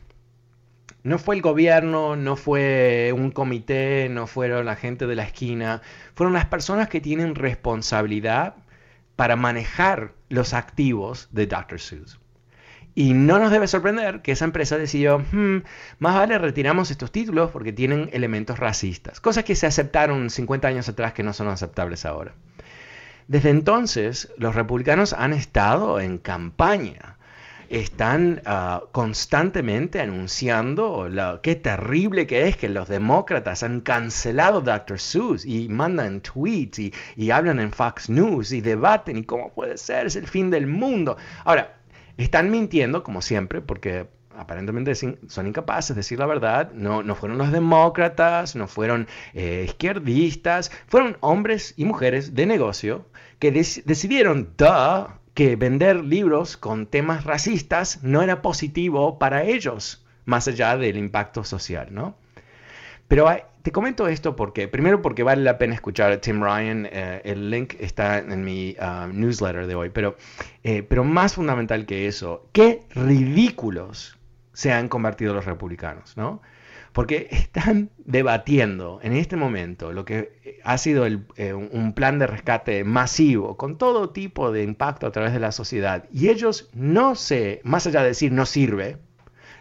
No 1.03 1.19
fue 1.19 1.37
el 1.37 1.43
gobierno, 1.43 2.15
no 2.17 2.37
fue 2.37 3.13
un 3.17 3.31
comité, 3.31 4.09
no 4.11 4.27
fueron 4.27 4.67
la 4.67 4.77
gente 4.77 5.07
de 5.07 5.17
la 5.17 5.23
esquina, 5.25 5.81
fueron 6.15 6.35
las 6.35 6.45
personas 6.47 6.89
que 6.89 7.01
tienen 7.01 7.35
responsabilidad 7.35 8.55
para 9.17 9.37
manejar 9.37 10.13
los 10.29 10.53
activos 10.53 11.29
de 11.33 11.47
Dr. 11.47 11.81
Seuss. 11.81 12.21
Y 12.95 13.15
no 13.15 13.39
nos 13.39 13.51
debe 13.51 13.69
sorprender 13.69 14.21
que 14.21 14.33
esa 14.33 14.45
empresa 14.45 14.77
decidió, 14.77 15.21
hmm, 15.21 15.63
más 16.01 16.15
vale 16.15 16.39
retiramos 16.39 16.91
estos 16.91 17.13
títulos 17.13 17.51
porque 17.51 17.73
tienen 17.73 18.11
elementos 18.13 18.59
racistas, 18.59 19.21
cosas 19.21 19.45
que 19.45 19.55
se 19.55 19.67
aceptaron 19.67 20.29
50 20.29 20.69
años 20.69 20.89
atrás 20.89 21.13
que 21.13 21.23
no 21.23 21.33
son 21.33 21.49
aceptables 21.49 22.05
ahora. 22.05 22.35
Desde 23.29 23.51
entonces, 23.51 24.33
los 24.37 24.55
republicanos 24.55 25.13
han 25.13 25.33
estado 25.33 26.01
en 26.01 26.19
campaña 26.19 27.17
están 27.71 28.43
ah, 28.47 28.83
constantemente 28.91 30.01
anunciando 30.01 31.09
lo, 31.09 31.41
qué 31.41 31.55
terrible 31.55 32.27
que 32.27 32.49
es 32.49 32.57
que 32.57 32.69
los 32.69 32.89
demócratas 32.89 33.63
han 33.63 33.81
cancelado 33.81 34.61
Dr. 34.61 34.99
Seuss 34.99 35.47
y 35.47 35.69
mandan 35.69 36.21
tweets 36.21 36.81
y, 36.81 36.93
y 37.17 37.31
hablan 37.31 37.61
en 37.61 37.73
Fox 37.73 38.11
News 38.11 38.51
y 38.53 38.61
debaten 38.61 39.17
y 39.17 39.25
cómo 39.25 39.53
puede 39.53 39.79
ser, 39.79 40.07
es 40.07 40.17
el 40.17 40.27
fin 40.27 40.51
del 40.51 40.67
mundo. 40.67 41.17
Ahora, 41.45 41.77
están 42.17 42.51
mintiendo 42.51 43.05
como 43.05 43.23
siempre 43.23 43.61
porque 43.61 44.09
aparentemente 44.37 44.95
son 44.95 45.47
incapaces 45.47 45.95
de 45.95 46.01
decir 46.01 46.19
la 46.19 46.27
verdad, 46.27 46.73
no, 46.73 47.03
no 47.05 47.15
fueron 47.15 47.39
los 47.39 47.53
demócratas, 47.53 48.57
no 48.57 48.67
fueron 48.67 49.07
eh, 49.33 49.65
izquierdistas, 49.67 50.73
fueron 50.89 51.19
hombres 51.21 51.75
y 51.77 51.85
mujeres 51.85 52.35
de 52.35 52.47
negocio 52.47 53.07
que 53.39 53.53
decidieron, 53.53 54.55
duh, 54.57 55.20
que 55.41 55.57
vender 55.57 56.05
libros 56.05 56.59
con 56.59 56.85
temas 56.85 57.25
racistas 57.25 58.03
no 58.03 58.21
era 58.21 58.43
positivo 58.43 59.19
para 59.19 59.43
ellos, 59.43 60.05
más 60.27 60.47
allá 60.49 60.77
del 60.77 60.99
impacto 60.99 61.45
social, 61.45 61.89
¿no? 61.93 62.15
Pero 63.09 63.27
te 63.63 63.73
comento 63.73 64.07
esto 64.07 64.37
porque, 64.37 64.69
primero 64.69 65.01
porque 65.01 65.23
vale 65.23 65.43
la 65.43 65.57
pena 65.57 65.73
escuchar 65.73 66.13
a 66.13 66.21
Tim 66.21 66.43
Ryan, 66.43 66.87
eh, 66.93 67.23
el 67.25 67.49
link 67.49 67.73
está 67.81 68.19
en 68.19 68.45
mi 68.45 68.77
uh, 68.79 69.07
newsletter 69.11 69.67
de 69.67 69.75
hoy, 69.75 69.89
pero, 69.89 70.19
eh, 70.63 70.83
pero 70.83 71.05
más 71.05 71.37
fundamental 71.37 71.87
que 71.87 72.07
eso, 72.07 72.47
qué 72.53 72.83
ridículos 72.91 74.19
se 74.53 74.75
han 74.75 74.89
convertido 74.89 75.33
los 75.33 75.47
republicanos, 75.47 76.19
¿no? 76.19 76.43
Porque 76.93 77.29
están 77.31 77.91
debatiendo 77.99 79.01
en 79.03 79.13
este 79.13 79.37
momento 79.37 79.93
lo 79.93 80.05
que 80.05 80.61
ha 80.65 80.79
sido 80.79 81.07
eh, 81.07 81.55
un 81.55 81.93
plan 81.95 82.19
de 82.19 82.27
rescate 82.27 82.85
masivo 82.85 83.57
con 83.57 83.79
todo 83.79 84.11
tipo 84.11 84.53
de 84.53 84.63
impacto 84.63 85.07
a 85.07 85.13
través 85.13 85.33
de 85.33 85.41
la 85.41 85.53
sociedad. 85.53 86.05
Y 86.13 86.29
ellos 86.29 86.69
no 86.75 87.15
se, 87.15 87.61
más 87.65 87.87
allá 87.87 88.03
de 88.03 88.09
decir 88.09 88.33
no 88.33 88.47
sirve, 88.47 88.99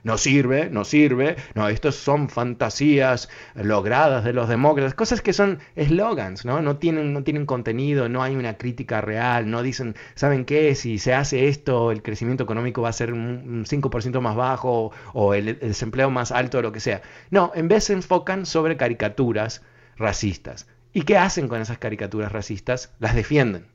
no 0.03 0.17
sirve, 0.17 0.69
no 0.69 0.83
sirve, 0.83 1.35
no, 1.55 1.69
estos 1.69 1.95
son 1.95 2.29
fantasías 2.29 3.29
logradas 3.55 4.23
de 4.23 4.33
los 4.33 4.49
demócratas, 4.49 4.93
cosas 4.93 5.21
que 5.21 5.33
son 5.33 5.59
eslogans, 5.75 6.45
¿no? 6.45 6.61
No 6.61 6.77
tienen, 6.77 7.13
no 7.13 7.23
tienen 7.23 7.45
contenido, 7.45 8.09
no 8.09 8.23
hay 8.23 8.35
una 8.35 8.57
crítica 8.57 9.01
real, 9.01 9.49
no 9.49 9.61
dicen, 9.61 9.95
¿saben 10.15 10.45
qué? 10.45 10.75
Si 10.75 10.99
se 10.99 11.13
hace 11.13 11.47
esto, 11.47 11.91
el 11.91 12.01
crecimiento 12.01 12.43
económico 12.43 12.81
va 12.81 12.89
a 12.89 12.93
ser 12.93 13.13
un 13.13 13.65
5% 13.65 14.21
más 14.21 14.35
bajo 14.35 14.91
o 15.13 15.33
el, 15.33 15.49
el 15.49 15.59
desempleo 15.59 16.09
más 16.09 16.31
alto 16.31 16.59
o 16.59 16.61
lo 16.61 16.71
que 16.71 16.79
sea. 16.79 17.01
No, 17.29 17.51
en 17.55 17.67
vez 17.67 17.85
se 17.85 17.93
enfocan 17.93 18.45
sobre 18.45 18.77
caricaturas 18.77 19.61
racistas. 19.97 20.67
¿Y 20.93 21.03
qué 21.03 21.17
hacen 21.17 21.47
con 21.47 21.61
esas 21.61 21.77
caricaturas 21.77 22.31
racistas? 22.31 22.93
Las 22.99 23.15
defienden. 23.15 23.67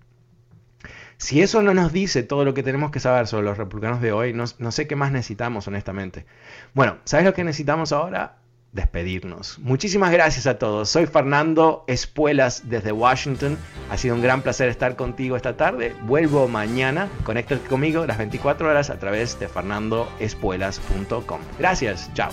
Si 1.16 1.42
eso 1.42 1.62
no 1.62 1.74
nos 1.74 1.92
dice 1.92 2.22
todo 2.22 2.44
lo 2.44 2.54
que 2.54 2.62
tenemos 2.62 2.90
que 2.90 3.00
saber 3.00 3.26
sobre 3.26 3.44
los 3.44 3.58
republicanos 3.58 4.00
de 4.00 4.12
hoy, 4.12 4.32
no, 4.32 4.46
sé 4.46 4.86
qué 4.86 4.96
más 4.96 5.12
necesitamos, 5.12 5.66
honestamente. 5.68 6.26
Bueno, 6.74 6.98
¿sabes 7.04 7.24
lo 7.24 7.34
que 7.34 7.44
necesitamos 7.44 7.92
ahora? 7.92 8.36
despedirnos. 8.72 9.60
Muchísimas 9.60 10.10
gracias 10.10 10.48
a 10.48 10.58
todos. 10.58 10.90
Soy 10.90 11.06
Fernando 11.06 11.84
Espuelas 11.86 12.68
desde 12.68 12.90
Washington. 12.90 13.56
Ha 13.88 13.96
sido 13.96 14.16
un 14.16 14.20
gran 14.20 14.42
placer 14.42 14.68
estar 14.68 14.96
contigo 14.96 15.36
esta 15.36 15.56
tarde. 15.56 15.94
Vuelvo 16.02 16.48
mañana. 16.48 17.08
Conéctate 17.22 17.68
conmigo 17.68 18.04
las 18.04 18.18
24 18.18 18.68
horas 18.68 18.90
a 18.90 18.98
través 18.98 19.38
de 19.38 19.46
fernandoespuelas.com. 19.46 21.40
Gracias. 21.56 22.10
Chao. 22.14 22.32